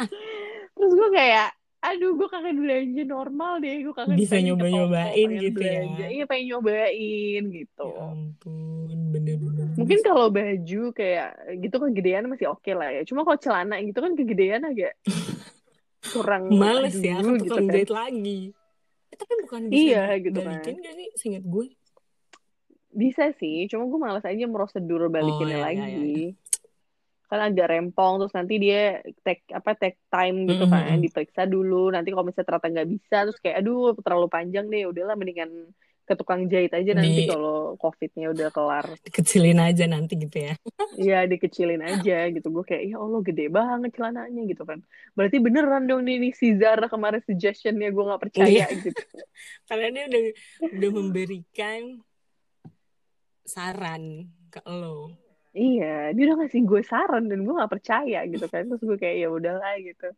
terus 0.76 0.92
gue 0.96 1.08
kayak 1.12 1.52
aduh 1.78 2.16
gue 2.16 2.28
kangen 2.28 2.56
belanja 2.58 3.02
normal 3.04 3.60
deh 3.60 3.84
gue 3.84 3.94
kangen 3.94 4.16
Bisa 4.16 4.36
nyoba-nyobain 4.38 5.12
pengen 5.14 5.42
gitu 5.44 5.60
ya. 5.60 5.80
belanja. 5.86 6.04
iya 6.08 6.24
pengen 6.24 6.44
nyobain 6.50 7.42
gitu 7.48 7.88
Ya 7.88 8.04
ampun, 8.10 8.90
bener-bener. 9.12 9.66
Mungkin 9.76 9.98
kalau 10.00 10.26
baju 10.28 10.82
kayak 10.90 11.30
gitu 11.60 11.76
kegedean 11.78 12.26
masih 12.26 12.48
oke 12.48 12.70
lah 12.72 12.90
ya. 12.90 13.02
Cuma 13.04 13.22
kalau 13.22 13.38
celana 13.38 13.76
gitu 13.80 13.98
kan 13.98 14.12
kegedean 14.14 14.64
agak 14.64 14.96
kurang 16.12 16.48
Males 16.50 16.96
ya, 16.96 17.20
ke 17.20 17.44
gitu 17.44 17.54
kan. 17.54 17.66
jahit 17.70 17.92
lagi. 17.92 18.40
Eh, 19.06 19.16
tapi 19.16 19.32
bukan 19.44 19.60
bisa 19.68 19.78
Iya, 19.78 20.02
gitu 20.18 20.38
balikin 20.40 20.76
gak 20.80 20.94
sih, 20.96 21.08
seinget 21.14 21.44
gue? 21.46 21.66
Bisa 22.90 23.28
sih, 23.36 23.68
cuma 23.68 23.84
gue 23.84 24.00
malas 24.00 24.24
aja 24.24 24.44
prosedur 24.48 25.12
balikinnya 25.12 25.60
Oh, 25.60 25.68
iya, 25.68 25.68
lagi. 25.68 25.84
iya, 25.84 26.02
iya. 26.02 26.30
Kan 27.26 27.40
agak 27.42 27.66
rempong 27.68 28.22
terus 28.22 28.34
nanti 28.34 28.54
dia 28.56 29.02
take 29.20 29.42
apa 29.50 29.74
take 29.74 29.98
time 30.06 30.46
gitu 30.46 30.62
Mm-mm, 30.62 30.70
kan, 30.70 30.94
mm-mm. 30.94 31.02
diperiksa 31.02 31.42
dulu. 31.44 31.90
Nanti 31.90 32.14
kalau 32.14 32.22
misalnya 32.22 32.46
ternyata 32.46 32.68
nggak 32.70 32.88
bisa 32.90 33.16
terus 33.26 33.38
kayak 33.42 33.56
aduh 33.60 33.94
terlalu 33.98 34.28
panjang 34.30 34.66
deh, 34.66 34.86
udahlah 34.86 35.18
mendingan 35.18 35.50
ke 36.06 36.14
tukang 36.14 36.46
jahit 36.46 36.70
aja 36.70 36.94
nanti 36.94 37.26
Di- 37.26 37.26
kalau 37.26 37.74
covidnya 37.76 38.30
udah 38.30 38.54
kelar. 38.54 38.86
Kecilin 39.10 39.58
aja 39.58 39.84
nanti 39.84 40.14
gitu 40.14 40.38
ya. 40.38 40.54
Iya 40.96 41.28
dikecilin 41.28 41.82
aja 41.84 42.24
gitu 42.32 42.48
gue 42.48 42.64
kayak 42.64 42.88
ya 42.88 42.96
Allah 42.96 43.20
gede 43.20 43.52
banget 43.52 43.92
celananya 44.00 44.42
gitu 44.48 44.64
kan 44.64 44.80
berarti 45.12 45.36
beneran 45.44 45.84
dong 45.84 46.08
ini 46.08 46.32
si 46.32 46.56
Zara 46.56 46.88
kemarin 46.88 47.20
suggestionnya 47.20 47.92
gue 47.92 48.00
nggak 48.00 48.22
percaya 48.22 48.64
Iya. 48.64 48.66
gitu 48.80 48.96
Karena 49.68 49.92
dia 49.92 50.04
udah 50.08 50.22
udah 50.72 50.90
memberikan 50.96 52.00
saran 53.44 54.32
ke 54.48 54.60
lo. 54.64 55.12
Iya 55.56 56.12
dia 56.12 56.22
udah 56.26 56.36
ngasih 56.38 56.62
gue 56.62 56.82
saran 56.82 57.26
dan 57.26 57.40
gue 57.40 57.50
nggak 57.50 57.72
percaya 57.72 58.20
gitu 58.24 58.44
kan 58.44 58.62
terus 58.66 58.82
gue 58.82 58.94
kayak 58.94 59.16
ya 59.18 59.28
udahlah 59.28 59.74
gitu 59.78 60.08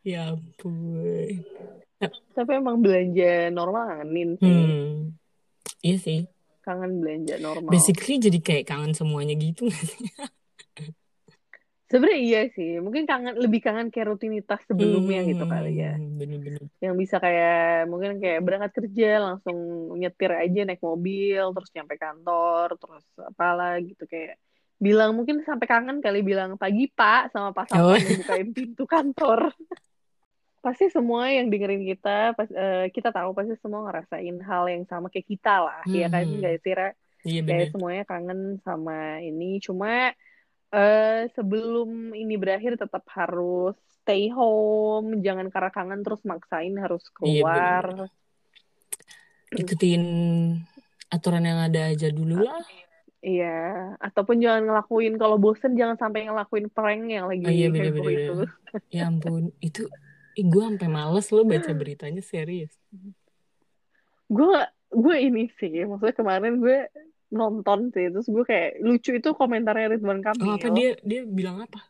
Ya 0.00 0.30
ampun. 0.30 1.42
tapi 2.30 2.50
emang 2.54 2.78
belanja 2.78 3.50
normal 3.50 3.90
kangenin 3.92 4.30
sih 4.34 4.46
Hmm. 4.46 4.94
Iya 5.78 5.96
sih. 5.98 6.20
kangen 6.62 7.02
belanja 7.02 7.34
normal 7.38 7.70
Basically 7.70 8.16
jadi 8.16 8.38
kayak 8.38 8.64
kangen 8.64 8.92
semuanya 8.92 9.34
gitu 9.34 9.66
gak 9.66 9.84
sih? 9.84 10.06
sebenarnya 11.88 12.20
iya 12.20 12.40
sih 12.48 12.78
mungkin 12.78 13.04
kangen 13.04 13.34
lebih 13.34 13.60
kangen 13.60 13.88
kayak 13.88 14.08
rutinitas 14.08 14.60
sebelumnya 14.64 15.24
gitu 15.24 15.44
kali 15.44 15.72
ya 15.78 15.96
Hmm, 15.96 16.16
Bener-bener. 16.16 16.60
yang 16.78 16.94
bisa 16.94 17.16
kayak 17.16 17.88
mungkin 17.88 18.18
kayak 18.18 18.40
berangkat 18.40 18.72
kerja 18.76 19.10
langsung 19.18 19.56
nyetir 19.94 20.30
aja 20.30 20.60
naik 20.62 20.78
mobil 20.80 21.42
terus 21.48 21.70
nyampe 21.72 21.96
kantor 21.96 22.76
terus 22.76 23.04
apalah 23.18 23.80
gitu 23.80 24.04
kayak 24.04 24.36
bilang 24.76 25.10
mungkin 25.12 25.42
sampai 25.42 25.66
kangen 25.66 25.98
kali 25.98 26.22
bilang 26.22 26.54
pagi 26.54 26.86
pak 26.88 27.32
sama 27.32 27.50
pas 27.50 27.66
Oh. 27.72 27.96
satpam 27.96 28.14
bukain 28.16 28.48
pintu 28.52 28.84
kantor 28.84 29.50
pasti 30.58 30.86
semua 30.88 31.30
yang 31.30 31.48
dengerin 31.48 31.86
kita 31.86 32.34
pas, 32.34 32.50
eh, 32.50 32.90
kita 32.90 33.08
tahu 33.08 33.30
pasti 33.32 33.54
semua 33.58 33.86
ngerasain 33.86 34.36
hal 34.38 34.64
yang 34.66 34.84
sama 34.84 35.06
kayak 35.08 35.26
kita 35.26 35.54
lah 35.62 35.80
ya 35.88 36.06
kan 36.06 36.26
Hmm. 36.26 36.38
nggak 36.38 36.54
sih 36.60 36.74
Ra? 36.74 36.90
Iya 37.20 37.40
bener. 37.40 37.50
kayak 37.50 37.68
semuanya 37.72 38.04
kangen 38.04 38.40
sama 38.60 38.98
ini 39.18 39.58
cuma 39.58 40.12
eh 40.68 41.28
sebelum 41.36 42.12
ini 42.12 42.34
berakhir 42.36 42.76
tetap 42.76 43.04
harus 43.16 43.72
stay 44.04 44.28
home 44.28 45.24
jangan 45.24 45.48
karena 45.48 45.70
kangen 45.72 46.00
terus 46.04 46.20
maksain 46.28 46.76
harus 46.76 47.02
Iya, 47.08 47.16
keluar 47.16 47.84
Ikutin 49.48 50.02
aturan 51.08 51.44
yang 51.48 51.60
ada 51.64 51.88
aja 51.88 52.12
dulu 52.12 52.36
lah. 52.44 52.60
iya 53.24 53.96
ataupun 53.98 54.38
jangan 54.44 54.62
ngelakuin 54.68 55.14
kalau 55.18 55.36
bosen 55.40 55.72
jangan 55.74 55.96
sampai 55.98 56.28
ngelakuin 56.28 56.68
prank 56.70 57.02
yang 57.10 57.26
lagi 57.26 57.48
Oh 57.48 57.50
iya 57.50 57.66
heboh 57.72 57.74
bener-bener. 57.74 58.18
itu 58.28 58.32
Ya 58.92 59.02
ampun, 59.08 59.42
itu 59.64 59.88
gue 60.38 60.62
sampai 60.68 60.86
males 60.86 61.26
lo 61.34 61.42
baca 61.42 61.72
beritanya 61.74 62.22
serius. 62.22 62.72
gue 64.28 64.58
gue 64.92 65.16
ini 65.20 65.48
sih 65.58 65.84
maksudnya 65.88 66.14
kemarin 66.16 66.52
gue 66.60 66.78
nonton 67.28 67.92
sih 67.92 68.08
terus 68.08 68.26
gue 68.26 68.44
kayak 68.44 68.80
lucu 68.80 69.10
itu 69.14 69.28
komentarnya 69.36 69.92
Ridwan 69.92 70.20
Kamil 70.24 70.44
Oh 70.44 70.56
apa 70.56 70.68
dia 70.72 70.90
dia 71.04 71.22
bilang 71.28 71.60
apa? 71.62 71.80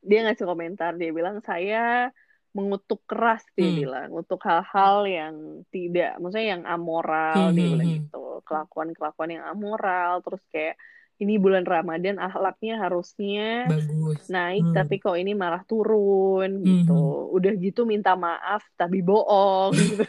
dia 0.00 0.24
ngasih 0.24 0.44
komentar 0.44 0.96
dia 0.96 1.10
bilang 1.12 1.40
saya 1.40 2.12
mengutuk 2.52 3.00
keras 3.06 3.46
dia 3.54 3.70
Hmm. 3.70 3.78
bilang 3.78 4.08
untuk 4.10 4.40
hal-hal 4.42 5.06
yang 5.06 5.34
tidak 5.70 6.18
maksudnya 6.18 6.58
yang 6.58 6.64
amoral 6.66 7.48
Hmm, 7.48 7.56
dia 7.56 7.64
hmm, 7.64 7.72
bilang 7.72 7.88
hmm. 7.88 7.96
gitu 8.04 8.24
kelakuan-kelakuan 8.44 9.30
yang 9.30 9.44
amoral 9.46 10.20
terus 10.20 10.42
kayak 10.50 10.74
ini 11.20 11.36
bulan 11.36 11.68
Ramadan 11.68 12.16
akhlaknya 12.16 12.80
harusnya 12.80 13.68
Bagus. 13.68 14.24
naik 14.26 14.64
Hmm. 14.66 14.74
tapi 14.74 14.94
kok 14.98 15.16
ini 15.16 15.32
malah 15.32 15.62
turun 15.64 16.64
gitu 16.64 16.92
udah 17.30 17.52
gitu 17.56 17.86
minta 17.86 18.16
maaf 18.16 18.64
tapi 18.74 19.00
bohong 19.00 19.72
gitu 19.94 20.04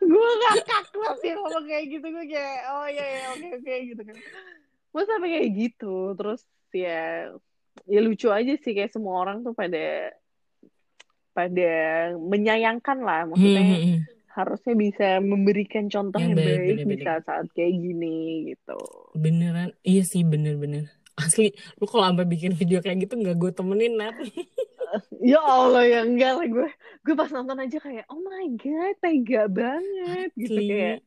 gue 0.00 0.30
ngakak 0.40 0.84
terus 0.88 1.20
ya 1.20 1.34
ngomong 1.36 1.64
kayak 1.64 1.84
gitu 1.90 2.06
gue 2.06 2.24
kayak 2.26 2.58
oh 2.70 2.86
iya 2.88 3.04
ya 3.04 3.22
oke 3.32 3.46
oke 3.60 3.74
gitu 3.86 4.02
kan 4.02 4.16
gue 4.94 5.02
sampai 5.04 5.28
kayak 5.30 5.48
gitu 5.52 5.94
terus 6.14 6.40
ya 6.72 7.28
ya 7.84 8.00
lucu 8.00 8.28
aja 8.28 8.52
sih 8.56 8.72
kayak 8.72 8.90
semua 8.90 9.20
orang 9.20 9.42
tuh 9.42 9.52
pada 9.52 10.14
pada 11.34 11.72
menyayangkan 12.16 12.98
lah 13.02 13.26
maksudnya 13.26 13.60
Hmm, 13.60 13.74
hmm, 13.74 13.84
hmm. 13.84 14.00
harusnya 14.30 14.74
bisa 14.74 15.08
memberikan 15.18 15.86
contoh 15.86 16.18
Yang 16.18 16.30
yang, 16.30 16.38
baik, 16.38 16.46
baik 16.46 16.62
bener-bener. 16.78 17.04
saat-saat 17.04 17.46
kayak 17.52 17.74
gini 17.74 18.16
gitu 18.50 18.78
Beneran, 19.14 19.70
iya 19.82 20.02
sih 20.02 20.22
bener-bener. 20.22 20.90
Asli, 21.14 21.54
lu 21.78 21.86
kalau 21.86 22.10
sampai 22.10 22.26
bikin 22.26 22.50
video 22.52 22.82
kayak 22.82 23.06
gitu 23.06 23.14
nggak 23.14 23.36
gue 23.36 23.50
temenin 23.52 23.94
Nat. 23.94 24.14
ya 25.20 25.40
Allah 25.40 25.84
ya 25.84 26.00
enggak 26.02 26.32
lah 26.36 26.46
gue 26.46 26.68
gue 27.02 27.14
pas 27.14 27.30
nonton 27.30 27.58
aja 27.58 27.78
kayak 27.78 28.04
oh 28.08 28.20
my 28.20 28.46
god 28.56 28.94
tega 28.98 29.42
banget 29.46 30.30
gitu 30.36 30.58
kayak 30.58 31.00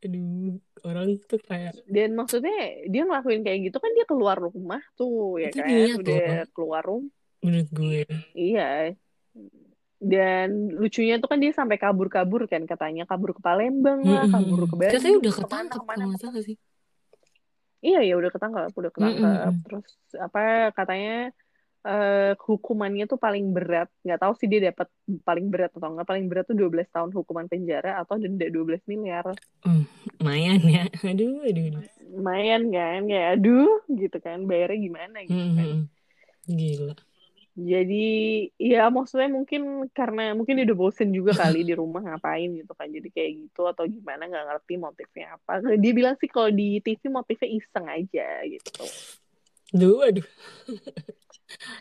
Aduh, 0.00 0.56
orang 0.80 1.20
tuh 1.28 1.36
kayak 1.44 1.76
dan 1.84 2.16
maksudnya 2.16 2.56
dia 2.88 3.04
ngelakuin 3.04 3.44
kayak 3.44 3.68
gitu 3.68 3.76
kan 3.76 3.92
dia 3.92 4.08
keluar 4.08 4.40
rumah 4.40 4.80
tuh 4.96 5.36
ya 5.36 5.52
Itu 5.52 5.60
kan 5.60 6.00
udah 6.00 6.28
keluar 6.56 6.82
rumah 6.82 7.12
menurut 7.40 7.68
gue. 7.68 8.04
iya 8.32 8.96
dan 10.00 10.72
lucunya 10.72 11.20
tuh 11.20 11.28
kan 11.28 11.36
dia 11.36 11.52
sampai 11.52 11.76
kabur-kabur 11.76 12.48
kan 12.48 12.64
katanya 12.64 13.04
kabur 13.04 13.36
ke 13.36 13.44
Palembang 13.44 14.00
lah 14.00 14.24
Mm-mm. 14.24 14.32
kabur 14.32 14.64
ke 14.64 14.76
Bandung 14.80 14.96
Katanya 14.96 15.16
udah 15.20 15.34
ketangkap 15.36 15.80
kalau 15.84 16.06
nggak 16.08 16.20
salah 16.24 16.40
sih. 16.40 16.56
iya 17.80 18.00
ya 18.00 18.16
udah 18.16 18.30
ketangkap 18.32 18.72
udah 18.72 18.90
ketangkap 18.96 19.52
Mm-mm. 19.52 19.64
terus 19.68 19.88
apa 20.16 20.72
katanya 20.72 21.32
eh, 21.86 22.32
hukumannya 22.36 23.08
tuh 23.08 23.16
paling 23.16 23.56
berat 23.56 23.88
nggak 24.04 24.20
tahu 24.20 24.32
sih 24.36 24.48
dia 24.48 24.72
dapat 24.72 24.88
paling 25.24 25.46
berat 25.48 25.72
atau 25.72 25.88
enggak 25.88 26.08
paling 26.08 26.26
berat 26.28 26.44
tuh 26.44 26.56
12 26.56 26.88
tahun 26.92 27.10
hukuman 27.16 27.48
penjara 27.48 28.00
atau 28.04 28.20
denda 28.20 28.46
12 28.48 28.84
miliar 28.84 29.32
Lumayan 30.20 30.60
ya. 30.68 30.84
Aduh, 31.10 31.40
aduh, 31.48 31.64
aduh. 31.72 31.84
lumayan 32.10 32.68
kan 32.74 33.06
kayak 33.06 33.28
aduh 33.38 33.80
gitu 33.88 34.18
kan 34.20 34.44
bayarnya 34.44 34.78
gimana 34.82 35.18
gitu 35.24 35.46
kan 35.56 35.68
Mm-mm. 35.70 35.88
Gila. 36.50 36.94
Jadi 37.60 38.08
ya 38.56 38.88
maksudnya 38.88 39.28
mungkin 39.28 39.90
karena 39.92 40.32
mungkin 40.32 40.56
dia 40.56 40.64
udah 40.70 40.78
bosen 40.78 41.10
juga 41.12 41.36
kali 41.36 41.66
di 41.66 41.74
rumah 41.76 42.00
ngapain 42.00 42.56
gitu 42.56 42.72
kan. 42.72 42.88
Jadi 42.88 43.08
kayak 43.12 43.30
gitu 43.36 43.68
atau 43.68 43.84
gimana 43.84 44.30
nggak 44.30 44.46
ngerti 44.48 44.74
motifnya 44.80 45.36
apa. 45.36 45.60
Dia 45.76 45.92
bilang 45.92 46.16
sih 46.16 46.30
kalau 46.30 46.48
di 46.48 46.80
TV 46.80 47.10
motifnya 47.12 47.48
iseng 47.50 47.86
aja 47.90 48.28
gitu. 48.48 48.84
Duh, 49.76 49.98
aduh. 50.08 50.26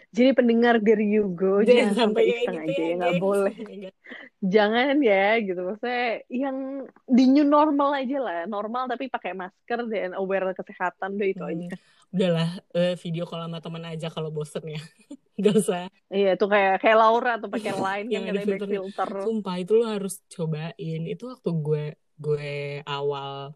Jadi 0.10 0.30
pendengar 0.34 0.82
dari 0.82 1.06
Yugo 1.16 1.62
jangan 1.62 1.94
sampai 1.94 2.24
iseng 2.28 2.58
gitu 2.66 2.82
aja 2.82 2.82
ya 2.82 2.96
nggak 2.98 3.14
gengs. 3.16 3.24
boleh. 3.24 3.54
Nggak. 3.56 3.94
Jangan 4.40 4.96
ya 5.04 5.28
gitu. 5.44 5.62
Maksudnya 5.62 6.06
yang 6.32 6.58
di 7.06 7.24
new 7.30 7.46
normal 7.46 7.90
aja 7.94 8.18
lah. 8.18 8.40
Normal 8.50 8.84
tapi 8.90 9.06
pakai 9.08 9.32
masker 9.36 9.80
dan 9.88 10.12
aware 10.18 10.52
kesehatan 10.58 11.20
udah 11.20 11.28
itu 11.30 11.44
aja. 11.46 11.68
Udahlah, 12.10 12.50
eh, 12.74 12.98
video 12.98 13.24
call 13.30 13.46
sama 13.46 13.62
teman 13.62 13.86
aja 13.86 14.08
kalau 14.10 14.34
bosen 14.34 14.66
ya. 14.66 14.82
Gak 15.44 15.56
usah. 15.56 15.88
Iya 16.12 16.36
tuh 16.36 16.52
kayak 16.52 16.84
kayak 16.84 16.98
Laura 17.00 17.40
atau 17.40 17.48
pakai 17.48 17.72
line 17.72 18.08
Yang 18.14 18.24
yang 18.26 18.36
ada 18.36 18.42
filternya. 18.44 18.74
filter. 18.76 19.10
Sumpah 19.24 19.56
itu 19.56 19.72
lo 19.78 19.86
harus 19.88 20.14
cobain. 20.28 21.02
Itu 21.08 21.24
waktu 21.32 21.50
gue 21.54 21.84
gue 22.20 22.50
awal 22.84 23.56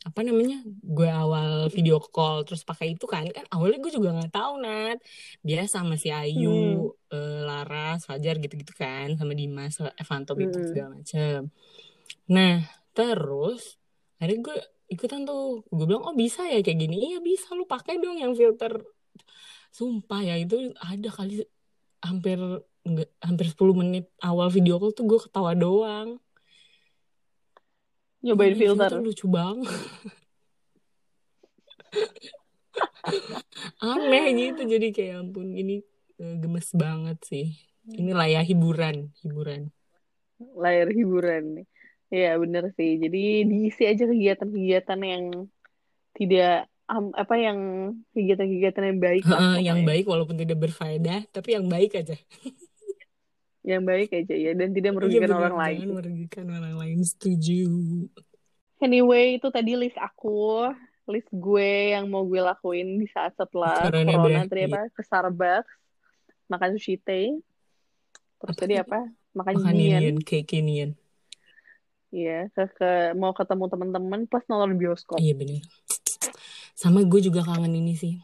apa 0.00 0.20
namanya? 0.24 0.64
Gue 0.80 1.12
awal 1.12 1.68
video 1.68 2.00
call 2.00 2.48
terus 2.48 2.64
pakai 2.64 2.96
itu 2.96 3.04
kan 3.04 3.28
kan 3.28 3.44
awalnya 3.52 3.78
gue 3.84 3.92
juga 3.92 4.16
nggak 4.16 4.32
tahu 4.32 4.52
Nat. 4.64 4.98
Dia 5.44 5.68
sama 5.68 6.00
si 6.00 6.08
Ayu 6.08 6.92
eh, 7.12 7.40
Laras, 7.44 8.08
Fajar 8.08 8.40
gitu-gitu 8.40 8.72
kan 8.72 9.14
sama 9.20 9.36
Dimas, 9.36 9.76
Evanto 10.00 10.32
gitu 10.40 10.56
Mm-mm. 10.56 10.68
segala 10.72 10.88
macem. 10.96 11.52
Nah 12.32 12.64
terus 12.96 13.76
akhirnya 14.16 14.40
gue 14.40 14.56
ikutan 14.90 15.22
tuh 15.22 15.62
gue 15.70 15.86
bilang 15.86 16.02
oh 16.02 16.16
bisa 16.18 16.44
ya 16.50 16.60
kayak 16.60 16.78
gini 16.82 17.14
iya 17.14 17.18
bisa 17.22 17.54
lu 17.54 17.64
pakai 17.64 18.02
dong 18.02 18.18
yang 18.18 18.34
filter 18.34 18.82
sumpah 19.70 20.20
ya 20.26 20.34
itu 20.34 20.74
ada 20.82 21.08
kali 21.14 21.46
hampir 22.02 22.36
enggak 22.82 23.08
hampir 23.22 23.46
10 23.46 23.80
menit 23.80 24.04
awal 24.18 24.50
video 24.50 24.82
call 24.82 24.90
tuh 24.90 25.06
gue 25.06 25.20
ketawa 25.22 25.54
doang 25.54 26.18
Nyobain 28.20 28.52
Ini 28.52 28.60
filter. 28.60 28.90
lucu 29.00 29.26
banget 29.28 29.66
aneh 33.82 34.26
gitu 34.36 34.62
jadi 34.62 34.86
kayak 34.94 35.14
ampun 35.26 35.56
ini 35.56 35.82
eh, 36.20 36.34
gemes 36.38 36.70
banget 36.76 37.18
sih 37.26 37.46
ini 37.90 38.14
lah 38.14 38.28
ya 38.28 38.44
hiburan 38.44 39.10
hiburan 39.24 39.72
layar 40.56 40.88
hiburan. 40.88 41.68
Iya 42.10 42.40
bener 42.40 42.72
sih. 42.74 42.98
Jadi 42.98 43.46
diisi 43.46 43.86
aja 43.86 44.08
kegiatan-kegiatan 44.08 45.00
yang 45.04 45.24
tidak 46.16 46.66
apa 46.90 47.34
yang 47.38 47.58
kegiatan-kegiatan 48.10 48.82
yang 48.82 48.98
baik 48.98 49.22
Heeh, 49.22 49.56
yang 49.62 49.78
baik 49.86 50.10
walaupun 50.10 50.34
tidak 50.34 50.58
berfaedah 50.58 51.22
tapi 51.30 51.54
yang 51.54 51.70
baik 51.70 51.94
aja 51.94 52.18
Yang 53.60 53.82
baik 53.84 54.10
aja 54.16 54.34
ya. 54.34 54.52
Dan 54.56 54.72
tidak 54.72 54.90
iya 54.92 54.96
merugikan 54.96 55.28
bener 55.28 55.38
orang 55.40 55.56
lain. 55.58 55.86
merugikan 55.92 56.46
orang 56.48 56.74
lain. 56.80 56.98
Setuju. 57.04 57.62
Anyway, 58.80 59.36
itu 59.36 59.48
tadi 59.52 59.76
list 59.76 60.00
aku, 60.00 60.72
list 61.04 61.28
gue 61.28 61.92
yang 61.92 62.08
mau 62.08 62.24
gue 62.24 62.40
lakuin 62.40 62.96
di 62.96 63.04
saat 63.12 63.36
setelah 63.36 63.76
Corona 63.84 64.12
corona 64.16 64.40
tadi 64.48 64.64
berakhir. 64.64 64.72
apa? 64.72 64.80
Ke 64.96 65.02
Starbucks, 65.04 65.72
makan 66.48 66.68
sushi 66.80 66.96
teh, 66.96 67.36
terus 68.40 68.56
Apa 68.56 68.62
tadi 68.64 68.74
apa? 68.80 69.04
Makan 69.36 69.54
makan 69.60 70.16
cake 70.24 70.64
inian. 70.64 70.96
Iya, 72.10 72.50
ke, 72.50 72.66
ke 72.74 72.90
mau 73.14 73.30
ketemu 73.36 73.70
teman-teman 73.70 74.20
plus 74.26 74.42
nonton 74.50 74.74
bioskop. 74.74 75.20
iya 75.22 75.36
bener. 75.36 75.62
Sama 76.74 77.04
gue 77.04 77.20
juga 77.22 77.44
kangen 77.44 77.76
ini 77.76 77.94
sih. 77.94 78.16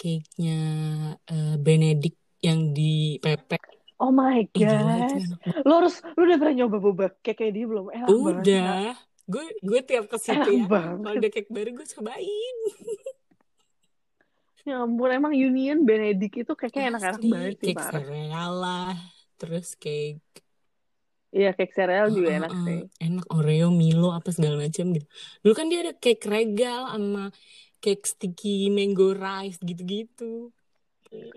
Cake-nya 0.00 0.58
eh, 1.28 1.54
Benedict 1.60 2.18
yang 2.42 2.72
di 2.72 3.20
Pepe 3.20 3.75
Oh 4.00 4.12
my 4.12 4.38
gila 4.56 4.78
itu 5.00 5.14
god. 5.14 5.20
enak 5.24 5.40
banget 5.46 5.66
Lo 5.66 5.72
harus 5.80 5.94
lu 6.16 6.20
udah 6.28 6.36
pernah 6.40 6.54
nyoba 6.58 6.76
boba 6.84 7.04
cake 7.24 7.36
kayak 7.38 7.52
dia 7.56 7.64
belum? 7.70 7.86
Enak 7.96 8.16
banget, 8.26 8.48
Kak. 8.60 8.80
udah 8.84 8.94
gue 9.26 9.44
gue 9.68 9.80
tiap 9.88 10.04
ke 10.12 10.18
situ 10.22 10.48
Enak 10.48 10.48
ya 10.58 10.64
kalau 10.70 10.92
ada 11.18 11.26
cake 11.34 11.50
baru 11.50 11.70
gue 11.78 11.86
cobain 11.94 12.56
Ya 14.66 14.82
ampun, 14.82 15.10
emang 15.14 15.30
Union 15.46 15.78
Benedict 15.88 16.34
itu 16.42 16.52
kayaknya 16.58 16.82
enak-enak 16.90 17.22
banget 17.32 17.54
sih, 17.62 17.70
cake 17.74 17.82
sereal 17.86 18.50
lah 18.62 18.94
terus 19.38 19.66
cake 19.82 20.22
Iya, 21.36 21.48
cake 21.56 21.72
sereal 21.76 22.06
juga 22.16 22.30
Heeh, 22.30 22.38
enak 22.38 22.52
heeh. 22.52 22.66
sih. 22.66 22.78
enak 23.04 23.24
Oreo 23.34 23.66
Milo 23.80 24.06
apa 24.18 24.28
segala 24.36 24.56
macam 24.64 24.84
gitu 24.94 25.06
dulu 25.42 25.52
kan 25.58 25.66
dia 25.70 25.78
ada 25.84 25.92
cake 26.02 26.24
regal 26.34 26.80
sama 26.92 27.20
cake 27.82 28.04
sticky 28.12 28.48
mango 28.76 29.04
rice 29.24 29.58
gitu-gitu 29.68 30.24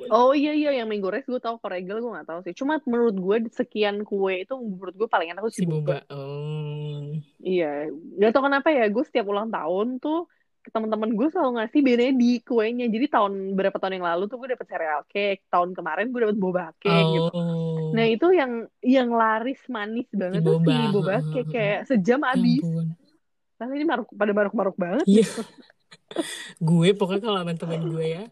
Oh 0.10 0.34
iya 0.34 0.52
iya 0.58 0.70
yang 0.82 0.88
mango 0.90 1.14
rice 1.14 1.30
gue 1.30 1.38
tau 1.38 1.62
kalau 1.62 1.74
regal 1.74 2.02
gue 2.02 2.12
gak 2.12 2.28
tahu 2.28 2.40
sih. 2.46 2.54
Cuma 2.58 2.82
menurut 2.84 3.16
gue 3.16 3.38
sekian 3.54 4.02
kue 4.02 4.44
itu 4.44 4.54
menurut 4.58 4.96
gue 4.98 5.08
paling 5.10 5.30
enak 5.34 5.42
tuh 5.46 5.54
si 5.54 5.64
boba. 5.66 6.02
boba 6.02 6.16
oh 6.16 7.14
Iya, 7.40 7.88
gak 8.20 8.32
tau 8.36 8.44
kenapa 8.44 8.68
ya 8.74 8.90
gue 8.92 9.04
setiap 9.06 9.26
ulang 9.32 9.48
tahun 9.48 10.02
tuh 10.04 10.28
teman-teman 10.70 11.16
gue 11.16 11.28
selalu 11.32 11.52
ngasih 11.62 11.82
Benedict 11.82 12.44
kuenya. 12.46 12.86
Jadi 12.92 13.06
tahun 13.08 13.34
berapa 13.56 13.78
tahun 13.80 14.02
yang 14.02 14.08
lalu 14.12 14.24
tuh 14.28 14.38
gue 14.44 14.50
dapet 14.54 14.68
cereal 14.68 15.02
cake, 15.08 15.42
tahun 15.48 15.70
kemarin 15.72 16.12
gue 16.12 16.20
dapet 16.26 16.38
boba 16.38 16.76
cake 16.78 17.10
gitu. 17.16 17.30
oh 17.32 17.96
Nah 17.96 18.06
itu 18.06 18.28
yang 18.36 18.52
yang 18.84 19.10
laris 19.10 19.62
manis 19.72 20.06
si 20.10 20.16
banget 20.20 20.42
tuh 20.46 20.60
si 20.62 20.74
boba 20.74 20.92
boba 20.94 21.14
cake 21.32 21.50
kayak 21.50 21.80
sejam 21.90 22.20
ya 22.22 22.30
habis. 22.36 22.66
Nah 23.60 23.66
ini 23.76 23.86
maruk, 23.88 24.08
pada 24.14 24.32
maruk-maruk 24.36 24.76
banget 24.80 25.06
iya 25.10 25.24
gitu. 25.26 25.42
gue 26.70 26.90
pokoknya 26.94 27.22
kalau 27.24 27.40
sama 27.42 27.54
temen 27.56 27.82
gue 27.88 28.06
ya 28.06 28.24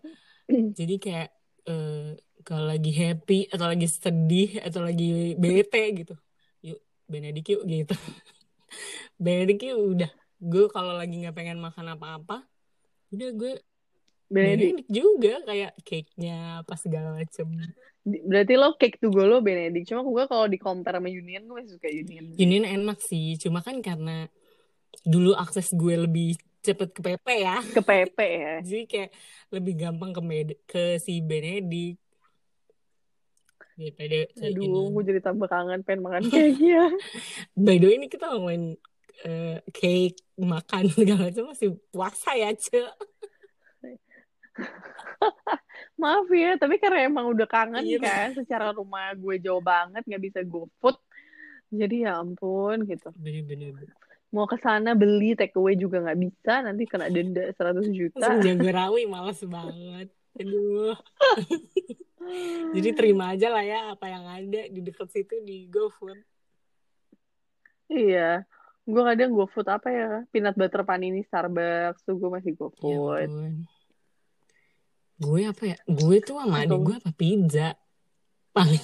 jadi 0.49 0.95
kayak 0.97 1.29
eh, 1.67 2.17
kalau 2.47 2.65
lagi 2.67 2.91
happy 2.95 3.51
atau 3.51 3.67
lagi 3.67 3.87
sedih 3.91 4.63
atau 4.63 4.79
lagi 4.79 5.35
bete 5.35 5.83
gitu 6.03 6.15
yuk 6.63 6.79
Benedict 7.07 7.47
yuk 7.51 7.63
gitu 7.67 7.95
Benedict 9.23 9.61
yuk 9.67 9.79
udah 9.95 10.11
gue 10.37 10.65
kalau 10.69 10.93
lagi 10.93 11.15
nggak 11.23 11.35
pengen 11.35 11.59
makan 11.59 11.97
apa-apa 11.97 12.45
udah 13.11 13.29
gue. 13.35 13.53
Benedict 14.27 14.83
juga 14.91 15.39
kayak 15.47 15.79
cake-nya 15.87 16.59
apa 16.59 16.75
segala 16.75 17.15
macem 17.15 17.47
Berarti 18.03 18.53
lo 18.59 18.75
cake 18.75 18.99
to 18.99 19.07
go 19.07 19.23
lo 19.23 19.39
Benedict. 19.39 19.87
Cuma 19.87 20.03
gue 20.03 20.23
kalau 20.27 20.51
di 20.51 20.59
compare 20.59 20.99
sama 20.99 21.07
Union 21.07 21.47
gue 21.47 21.55
masih 21.63 21.79
suka 21.79 21.87
Union. 21.87 22.35
Union 22.35 22.65
enak 22.67 22.99
sih 22.99 23.39
cuma 23.39 23.63
kan 23.63 23.79
karena 23.79 24.27
dulu 25.07 25.31
akses 25.31 25.71
gue 25.71 25.95
lebih 25.95 26.35
cepet 26.59 26.89
ke 26.91 26.99
PP 27.01 27.27
ya 27.37 27.57
Ke 27.61 27.79
PP 27.79 28.17
ya. 28.19 28.55
jadi 28.67 28.83
kayak 28.85 29.09
lebih 29.49 29.73
gampang 29.75 30.11
ke 30.11 30.21
Med- 30.21 30.59
ke 30.65 30.97
si 30.97 31.19
Benedict 31.19 31.97
daripada 33.77 34.25
Aduh, 34.41 34.89
gue 34.89 35.03
jadi 35.05 35.21
tambah 35.21 35.45
kangen 35.45 35.85
pengen 35.85 36.01
makan 36.01 36.25
cake-nya. 36.25 36.89
by 37.55 37.77
the 37.77 37.85
way 37.85 37.95
ini 37.95 38.09
kita 38.09 38.25
ngomongin 38.27 38.73
eh, 39.21 39.61
cake 39.69 40.17
makan 40.33 40.89
segala 40.97 41.29
macam 41.29 41.53
masih 41.53 41.77
puasa 41.89 42.33
ya 42.33 42.49
ce 42.51 42.81
Maaf 45.93 46.29
ya, 46.29 46.57
tapi 46.57 46.77
karena 46.77 47.05
emang 47.05 47.29
udah 47.29 47.45
kangen 47.45 47.81
Iya. 47.81 47.97
kan, 48.01 48.27
secara 48.33 48.69
rumah 48.69 49.13
gue 49.13 49.37
jauh 49.37 49.61
banget, 49.61 50.05
nggak 50.05 50.23
bisa 50.23 50.39
GoFood. 50.41 50.97
Jadi 51.69 52.05
ya 52.05 52.17
ampun 52.17 52.85
gitu. 52.85 53.09
bener-bener 53.13 53.73
Mau 54.27 54.43
ke 54.43 54.59
sana 54.59 54.91
beli 54.91 55.33
take 55.33 55.55
away 55.55 55.79
juga 55.79 56.03
nggak 56.03 56.19
bisa, 56.19 56.59
nanti 56.61 56.83
kena 56.83 57.07
denda 57.07 57.47
100 57.55 57.87
juta. 57.95 58.27
Jagorawi 58.43 59.07
males 59.07 59.39
banget 59.43 60.11
aduh 60.37 60.93
jadi 62.77 62.89
terima 62.93 63.33
aja 63.33 63.49
lah 63.49 63.65
ya 63.65 63.79
apa 63.89 64.05
yang 64.05 64.21
ada 64.29 64.69
di 64.69 64.79
dekat 64.85 65.09
situ 65.09 65.41
di 65.41 65.65
GoFood 65.65 66.21
Iya. 67.87 68.43
Gue 68.83 68.99
kadang 68.99 69.31
GoFood 69.31 69.63
apa 69.71 69.87
ya? 69.87 70.09
Peanut 70.27 70.59
butter 70.59 70.83
panini 70.83 71.23
Starbucks 71.23 72.03
tuh 72.03 72.19
gue 72.19 72.29
masih 72.29 72.51
ya 72.51 72.59
GoFood. 72.59 73.31
gue 75.17 75.41
apa 75.49 75.63
ya 75.65 75.77
gue 75.87 76.17
tuh 76.21 76.37
sama 76.37 76.61
adik 76.61 76.77
gue 76.77 76.95
apa 76.99 77.11
pizza 77.15 77.73
paling 78.53 78.83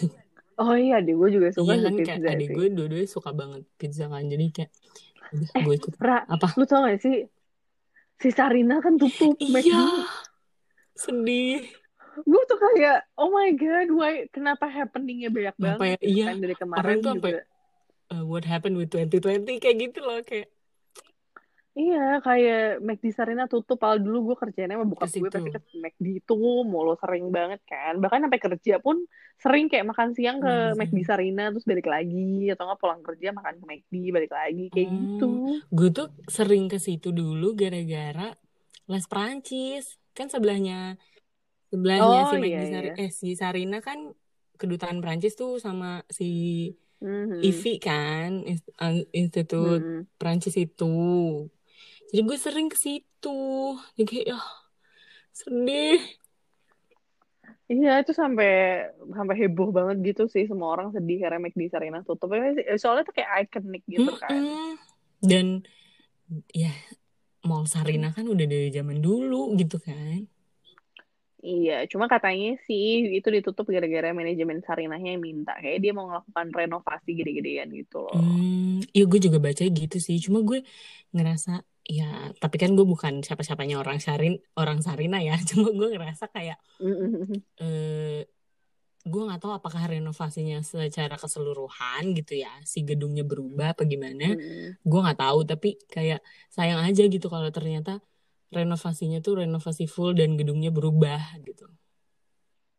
Oh 0.54 0.74
iya, 0.74 0.98
deh 1.02 1.14
gue 1.14 1.30
juga 1.30 1.50
suka 1.52 1.74
iya 1.76 1.84
kan 1.84 1.94
kayak 1.94 2.08
pizza 2.16 2.30
adik 2.32 2.48
sih. 2.48 2.56
gue 2.56 2.68
dua-duanya 2.74 3.10
suka 3.12 3.30
banget 3.36 3.62
pizza 3.78 4.06
kan 4.08 4.24
jadi 4.26 4.46
kayak 4.50 4.72
udah 5.34 5.50
Eh, 5.52 5.62
gue 5.62 5.76
ikut. 5.76 5.94
Ra, 5.98 6.24
apa? 6.26 6.48
lu 6.56 6.66
tau 6.66 6.86
gak 6.86 7.02
sih? 7.02 7.26
Si 8.16 8.30
Sarina 8.30 8.80
kan 8.80 8.96
tutup 8.96 9.36
iya. 9.40 9.84
sedih. 10.96 11.66
Gue 12.24 12.42
tuh 12.46 12.60
kayak, 12.62 13.10
oh 13.18 13.34
my 13.34 13.50
god, 13.58 13.90
why, 13.90 14.14
kenapa 14.30 14.70
happeningnya 14.70 15.34
banyak 15.34 15.58
banget 15.58 15.98
ya? 15.98 15.98
gitu 16.06 16.22
Iya, 16.22 16.26
kan 16.30 16.36
dari 16.38 16.54
orang 16.54 16.62
kemarin 16.62 16.98
tuh 17.00 17.10
sampai 17.10 17.32
juga. 17.34 17.42
uh, 18.12 18.24
what 18.24 18.46
happened 18.46 18.78
with 18.78 18.94
2020 18.94 19.58
kayak 19.58 19.78
gitu 19.82 20.00
loh 20.06 20.22
kayak 20.22 20.53
Iya, 21.74 22.22
kayak 22.22 22.86
McD 22.86 23.06
Sarina 23.10 23.50
tutup. 23.50 23.82
Kalau 23.82 23.98
dulu 23.98 24.30
gue 24.30 24.38
kerjanya 24.38 24.78
sama 24.78 24.86
bokap 24.86 25.10
gue 25.10 25.26
pasti 25.26 25.50
ke 25.50 25.60
McD 25.74 26.06
itu 26.22 26.38
mulu 26.62 26.94
sering 27.02 27.34
banget 27.34 27.66
kan. 27.66 27.98
Bahkan 27.98 28.30
sampai 28.30 28.38
kerja 28.40 28.78
pun 28.78 29.02
sering 29.42 29.66
kayak 29.66 29.90
makan 29.90 30.14
siang 30.14 30.38
ke 30.38 30.54
Hmm. 30.70 30.78
McD 30.78 31.02
Sarina 31.02 31.50
terus 31.50 31.66
balik 31.66 31.90
lagi 31.90 32.54
atau 32.54 32.70
nggak 32.70 32.78
pulang 32.78 33.02
kerja 33.02 33.34
makan 33.34 33.58
ke 33.58 33.66
McD 33.66 33.94
balik 34.14 34.32
lagi 34.32 34.66
kayak 34.70 34.86
Hmm. 34.88 34.98
gitu. 35.02 35.30
gue 35.68 35.90
tuh 35.92 36.08
sering 36.30 36.70
ke 36.70 36.78
situ 36.78 37.10
dulu 37.10 37.58
gara-gara 37.58 38.38
les 38.86 39.06
Prancis 39.10 39.98
kan 40.14 40.30
sebelahnya 40.30 41.02
sebelahnya 41.68 42.22
Oh, 42.24 42.30
si 42.30 42.38
iya, 42.46 42.62
iya. 42.62 42.94
eh 42.94 43.10
si 43.10 43.34
Sarina 43.34 43.82
kan 43.82 44.14
kedutaan 44.56 45.02
Prancis 45.02 45.34
tuh 45.34 45.58
sama 45.58 46.06
si 46.06 46.70
Mhm. 47.02 47.42
IFI 47.42 47.74
kan 47.82 48.30
Inst- 48.46 48.72
Institut 49.12 49.82
Mhm. 49.82 50.02
Prancis 50.16 50.54
itu 50.54 50.94
jadi 52.14 52.22
gue 52.22 52.38
sering 52.38 52.70
ke 52.70 52.78
situ 52.78 53.42
jadi 53.98 54.06
kayak 54.06 54.26
ya 54.30 54.40
sedih 55.34 55.98
Iya, 57.64 58.04
itu 58.06 58.14
sampai 58.14 58.86
sampai 59.16 59.36
heboh 59.40 59.72
banget 59.74 60.14
gitu 60.14 60.30
sih 60.30 60.46
semua 60.46 60.76
orang 60.78 60.94
sedih 60.94 61.26
karena 61.26 61.42
McD 61.42 61.72
Sarina 61.72 62.06
tutup. 62.06 62.30
Soalnya 62.78 63.08
tuh 63.08 63.16
kayak 63.16 63.50
ikonik 63.50 63.84
gitu 63.88 64.14
kan. 64.20 64.36
Mm-mm. 64.36 64.78
dan 65.24 65.64
ya 66.52 66.72
Mall 67.48 67.68
Sarina 67.68 68.12
kan 68.12 68.28
udah 68.28 68.46
dari 68.48 68.70
zaman 68.72 69.00
dulu 69.00 69.56
gitu 69.56 69.80
kan 69.80 70.28
Iya, 71.44 71.84
cuma 71.92 72.08
katanya 72.08 72.56
sih 72.64 73.20
itu 73.20 73.28
ditutup 73.28 73.68
gara-gara 73.68 74.16
manajemen 74.16 74.64
Sarinahnya 74.64 75.20
yang 75.20 75.20
minta. 75.20 75.52
Kayak 75.60 75.84
dia 75.84 75.92
mau 75.92 76.08
melakukan 76.08 76.56
renovasi 76.56 77.20
gede-gedean 77.20 77.68
gitu 77.76 78.00
loh. 78.00 78.16
Hmm, 78.16 78.80
iya 78.96 79.04
gue 79.04 79.20
juga 79.20 79.44
baca 79.44 79.60
gitu 79.60 79.98
sih. 80.00 80.24
Cuma 80.24 80.40
gue 80.40 80.64
ngerasa 81.12 81.60
ya, 81.84 82.32
tapi 82.40 82.56
kan 82.56 82.74
gue 82.74 82.88
bukan 82.88 83.20
siapa-siapanya 83.20 83.80
orang 83.80 84.00
Sarin, 84.00 84.40
orang 84.56 84.80
Sarina 84.80 85.20
ya. 85.20 85.36
Cuma 85.50 85.72
gue 85.72 85.88
ngerasa 85.94 86.32
kayak 86.32 86.58
eh 87.60 88.28
gue 89.04 89.20
nggak 89.20 89.42
tahu 89.44 89.52
apakah 89.52 89.84
renovasinya 89.92 90.64
secara 90.64 91.20
keseluruhan 91.20 92.16
gitu 92.16 92.40
ya 92.40 92.56
si 92.64 92.88
gedungnya 92.88 93.28
berubah 93.28 93.76
apa 93.76 93.84
gimana. 93.84 94.32
Gue 94.80 95.00
nggak 95.04 95.20
tahu 95.20 95.44
tapi 95.44 95.76
kayak 95.92 96.24
sayang 96.48 96.80
aja 96.80 97.04
gitu 97.04 97.28
kalau 97.28 97.52
ternyata 97.52 98.00
renovasinya 98.54 99.20
tuh 99.20 99.44
renovasi 99.44 99.92
full 99.92 100.16
dan 100.16 100.40
gedungnya 100.40 100.72
berubah 100.72 101.20
gitu. 101.44 101.68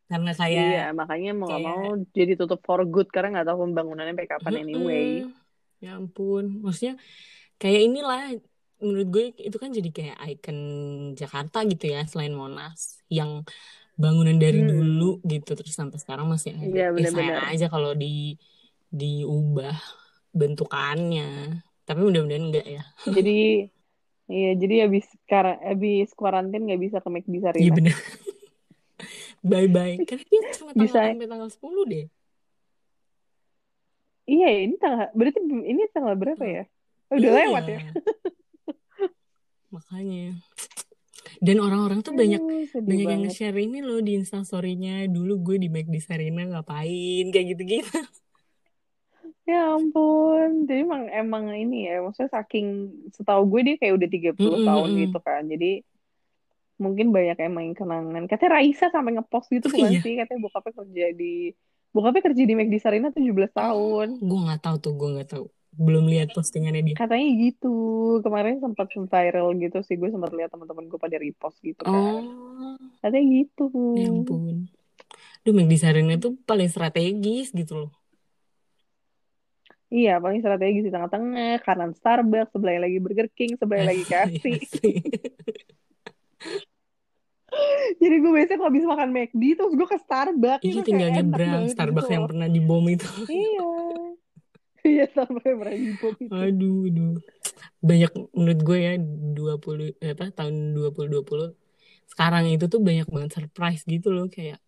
Karena 0.08 0.32
kayak 0.32 0.64
Iya, 0.64 0.86
makanya 0.96 1.32
mau 1.36 1.48
kayak 1.52 1.64
mau 1.64 1.84
jadi 2.16 2.32
tutup 2.40 2.60
for 2.64 2.80
good 2.88 3.08
karena 3.12 3.40
nggak 3.40 3.48
tahu 3.52 3.68
pembangunannya 3.68 4.12
sampai 4.16 4.28
kapan 4.28 4.52
anyway. 4.64 5.08
Ya 5.84 6.00
ampun 6.00 6.64
maksudnya 6.64 6.96
kayak 7.60 7.80
inilah 7.84 8.40
menurut 8.88 9.08
gue 9.14 9.24
itu 9.48 9.56
kan 9.62 9.70
jadi 9.78 9.88
kayak 9.96 10.16
ikon 10.32 10.58
Jakarta 11.20 11.58
gitu 11.70 11.84
ya 11.94 11.98
selain 12.10 12.34
Monas 12.40 12.80
yang 13.18 13.30
bangunan 14.02 14.36
dari 14.44 14.58
Hmm. 14.58 14.68
dulu 14.70 15.04
gitu 15.32 15.50
terus 15.58 15.74
sampai 15.80 15.98
sekarang 16.02 16.26
masih 16.32 16.50
ada 16.58 16.66
Iya, 16.66 16.84
ya 17.02 17.08
sayang 17.14 17.38
benar-benar. 17.38 17.42
aja 17.52 17.66
kalau 17.74 17.90
di 18.02 18.06
diubah 19.00 19.74
bentukannya 20.38 21.22
tapi 21.86 22.00
mudah-mudahan 22.06 22.44
enggak 22.48 22.66
ya 22.76 22.82
Jadi 23.16 23.30
iya, 24.34 24.48
jadi 24.62 24.74
habis 24.84 25.04
kar 25.30 25.46
habis 25.68 26.06
kuarantin 26.18 26.62
nggak 26.66 26.80
bisa 26.84 26.96
ke 27.04 27.08
McD 27.14 27.34
iya 27.60 27.70
Sarina. 27.70 27.76
benar 27.76 27.94
bye 29.50 29.68
bye 29.74 29.94
karena 30.08 30.24
dia 30.30 30.42
cuma 30.56 30.72
tanggal 30.78 30.96
Bisa. 30.96 31.00
sampai 31.04 31.26
tanggal 31.30 31.48
10 31.52 31.82
deh 31.92 32.04
Iya, 34.30 34.46
ini 34.64 34.74
tanggal 34.82 35.06
berarti 35.18 35.38
ini 35.70 35.80
tanggal 35.94 36.14
berapa 36.22 36.44
ya? 36.54 36.60
Oh, 37.10 37.16
udah 37.20 37.30
Iya. 37.30 37.38
lewat 37.38 37.64
ya. 37.74 37.78
makanya 39.76 40.22
dan 41.42 41.56
orang-orang 41.62 42.00
tuh 42.06 42.14
banyak 42.20 42.42
Aduh, 42.42 42.66
banyak 42.88 43.06
yang 43.12 43.22
banget. 43.26 43.26
nge-share 43.26 43.56
ini 43.58 43.78
loh 43.86 43.98
di 44.06 44.12
instastorynya 44.20 45.06
dulu 45.10 45.32
gue 45.46 45.56
di 45.62 45.68
McD 45.72 45.94
Sarina 46.02 46.42
ngapain 46.50 47.24
kayak 47.32 47.46
gitu-gitu 47.56 47.90
Ya 49.48 49.56
ampun, 49.76 50.64
jadi 50.68 50.80
emang 50.88 51.02
emang 51.20 51.44
ini 51.62 51.76
ya, 51.88 51.92
maksudnya 52.04 52.32
saking 52.36 52.66
setahu 53.16 53.42
gue 53.52 53.60
dia 53.66 53.74
kayak 53.80 53.94
udah 54.00 54.08
30 54.14 54.34
Mm-mm, 54.38 54.66
tahun 54.66 54.90
mm-mm. 54.90 55.04
gitu 55.04 55.16
kan. 55.26 55.42
Jadi 55.52 55.66
mungkin 56.82 57.06
banyak 57.16 57.36
emang 57.46 57.62
yang 57.70 57.76
kenangan. 57.80 58.22
Katanya 58.30 58.50
Raisa 58.58 58.86
sampai 58.94 59.10
ngepost 59.14 59.46
gitu 59.54 59.66
Oh 59.66 59.74
bukan 59.74 59.92
iya 59.92 60.00
sih? 60.02 60.12
Katanya 60.18 60.40
bokapnya 60.46 60.72
kerja 60.80 61.04
di 61.20 61.24
bokapnya 61.94 62.22
kerja 62.26 62.42
di 62.48 62.52
McD 62.58 62.74
Sarina 62.84 63.08
17 63.14 63.52
tahun. 63.58 64.08
gue 64.28 64.38
nggak 64.44 64.60
tahu 64.64 64.76
tuh 64.84 64.92
gue 64.98 65.08
nggak 65.14 65.28
tahu 65.32 65.44
belum 65.76 66.04
lihat 66.10 66.32
postingannya 66.32 66.92
dia 66.92 66.96
Katanya 66.96 67.28
gitu. 67.38 67.74
Kemarin 68.22 68.62
sempat 68.62 68.88
viral 68.90 69.58
gitu 69.58 69.78
sih. 69.82 69.98
Gue 69.98 70.10
sempat 70.10 70.32
lihat 70.32 70.50
teman-teman 70.54 70.86
gue 70.86 70.98
pada 70.98 71.16
repost 71.18 71.58
gitu 71.60 71.82
kan. 71.82 71.92
oh 71.92 72.22
Katanya 73.04 73.24
gitu. 73.42 73.68
ya 73.98 74.08
ampun 74.08 74.70
Duh 75.44 75.52
McD 75.52 75.76
Sarina 75.76 76.16
tuh 76.16 76.40
paling 76.48 76.72
strategis 76.72 77.52
gitu 77.52 77.86
loh 77.86 77.92
Iya, 79.94 80.18
paling 80.18 80.42
strategi 80.42 80.82
di 80.82 80.90
tengah-tengah, 80.90 81.62
kanan 81.62 81.94
Starbucks, 81.94 82.50
sebelahnya 82.50 82.90
lagi 82.90 82.98
Burger 82.98 83.30
King, 83.30 83.54
sebelahnya 83.54 83.94
lagi 83.94 84.02
KFC. 84.02 84.42
Iya 84.50 84.66
sih. 84.66 84.94
Jadi 88.02 88.14
gue 88.18 88.32
biasanya 88.34 88.58
kalau 88.58 88.70
habis 88.74 88.82
makan 88.82 89.14
McD 89.14 89.42
terus 89.54 89.70
gue 89.78 89.86
ke 89.86 89.98
Starbucks 90.02 90.66
Iya 90.66 90.82
tinggal 90.82 91.14
nyebrang 91.14 91.70
Starbucks 91.70 92.10
gitu 92.10 92.14
yang 92.18 92.26
pernah 92.26 92.50
dibom 92.50 92.82
itu 92.90 93.06
Iya. 93.30 93.70
Iya, 94.84 95.04
pernah 95.60 95.74
dibom 95.82 96.14
itu. 96.26 96.44
aduh 96.44 96.76
aduh 96.88 97.10
banyak 97.88 98.12
menurut 98.36 98.60
gue 98.68 98.78
ya 98.86 98.92
20 99.38 99.88
eh, 100.04 100.12
apa 100.16 100.24
tahun 100.38 100.54
2020 100.76 101.48
sekarang 102.12 102.44
itu 102.54 102.64
tuh 102.72 102.80
banyak 102.88 103.06
banget 103.14 103.30
surprise 103.38 103.82
gitu 103.92 104.08
loh 104.16 104.26
kayak 104.36 104.58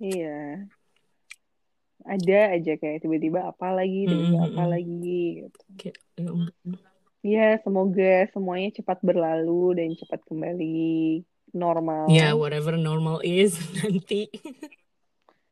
Iya. 0.00 0.28
Ada 2.14 2.38
aja 2.58 2.72
kayak 2.82 2.98
tiba-tiba 3.02 3.40
apa 3.50 3.66
lagi, 3.78 3.98
tiba-tiba 4.10 4.42
apa 4.50 4.62
Mm-mm. 4.62 4.72
lagi 4.74 5.18
gitu. 5.38 5.60
kayak 5.78 5.96
ya. 6.18 6.30
Iya, 7.26 7.42
semoga 7.64 8.04
semuanya 8.34 8.68
cepat 8.78 8.98
berlalu 9.08 9.78
dan 9.78 9.88
cepat 10.00 10.20
kembali 10.28 10.64
normal. 11.62 12.06
ya 12.10 12.34
whatever 12.34 12.74
normal 12.76 13.20
is 13.24 13.54
nanti 13.78 14.28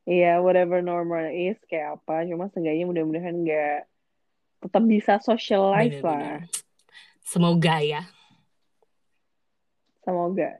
Iya, 0.03 0.39
whatever 0.39 0.81
normal 0.81 1.29
is 1.29 1.61
kayak 1.65 1.99
apa. 1.99 2.25
Cuma 2.25 2.49
seenggaknya 2.49 2.85
mudah-mudahan 2.85 3.37
nggak 3.37 3.79
tetap 4.61 4.83
bisa 4.85 5.13
socialize 5.19 5.99
lah. 5.99 6.45
benar-benar 6.45 6.69
semoga 7.23 7.77
ya 7.79 8.03
Semoga. 10.01 10.51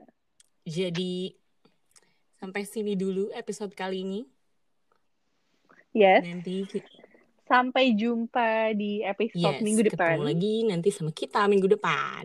jadi 0.63 1.33
sampai 2.35 2.63
sini 2.63 2.93
dulu 2.93 3.29
episode 3.31 3.69
kali 3.71 4.01
ini 4.01 4.21
Yes. 5.91 6.23
nanti 6.23 6.63
ki- 6.65 7.03
Sampai 7.43 7.91
jumpa 7.91 8.71
di 8.71 9.03
episode 9.03 9.37
yes 9.53 9.59
minggu 9.59 9.83
depan. 9.83 10.15
ketemu 10.15 10.23
lagi 10.23 10.55
nanti 10.63 10.89
sama 10.89 11.11
kita 11.11 11.43
minggu 11.45 11.67
depan 11.69 12.23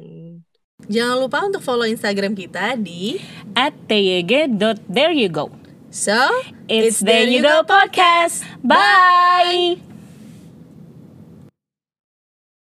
Jangan 0.78 1.16
lupa 1.18 1.42
untuk 1.42 1.60
follow 1.60 1.84
Instagram 1.84 2.32
kita 2.32 2.76
di 2.76 3.18
tyg.there 3.52 5.10
you 5.10 5.26
go. 5.26 5.48
So 5.90 6.28
It's 6.68 7.00
the 7.00 7.30
You 7.30 7.42
Go 7.42 7.62
Podcast. 7.62 8.44
Bye! 8.62 9.85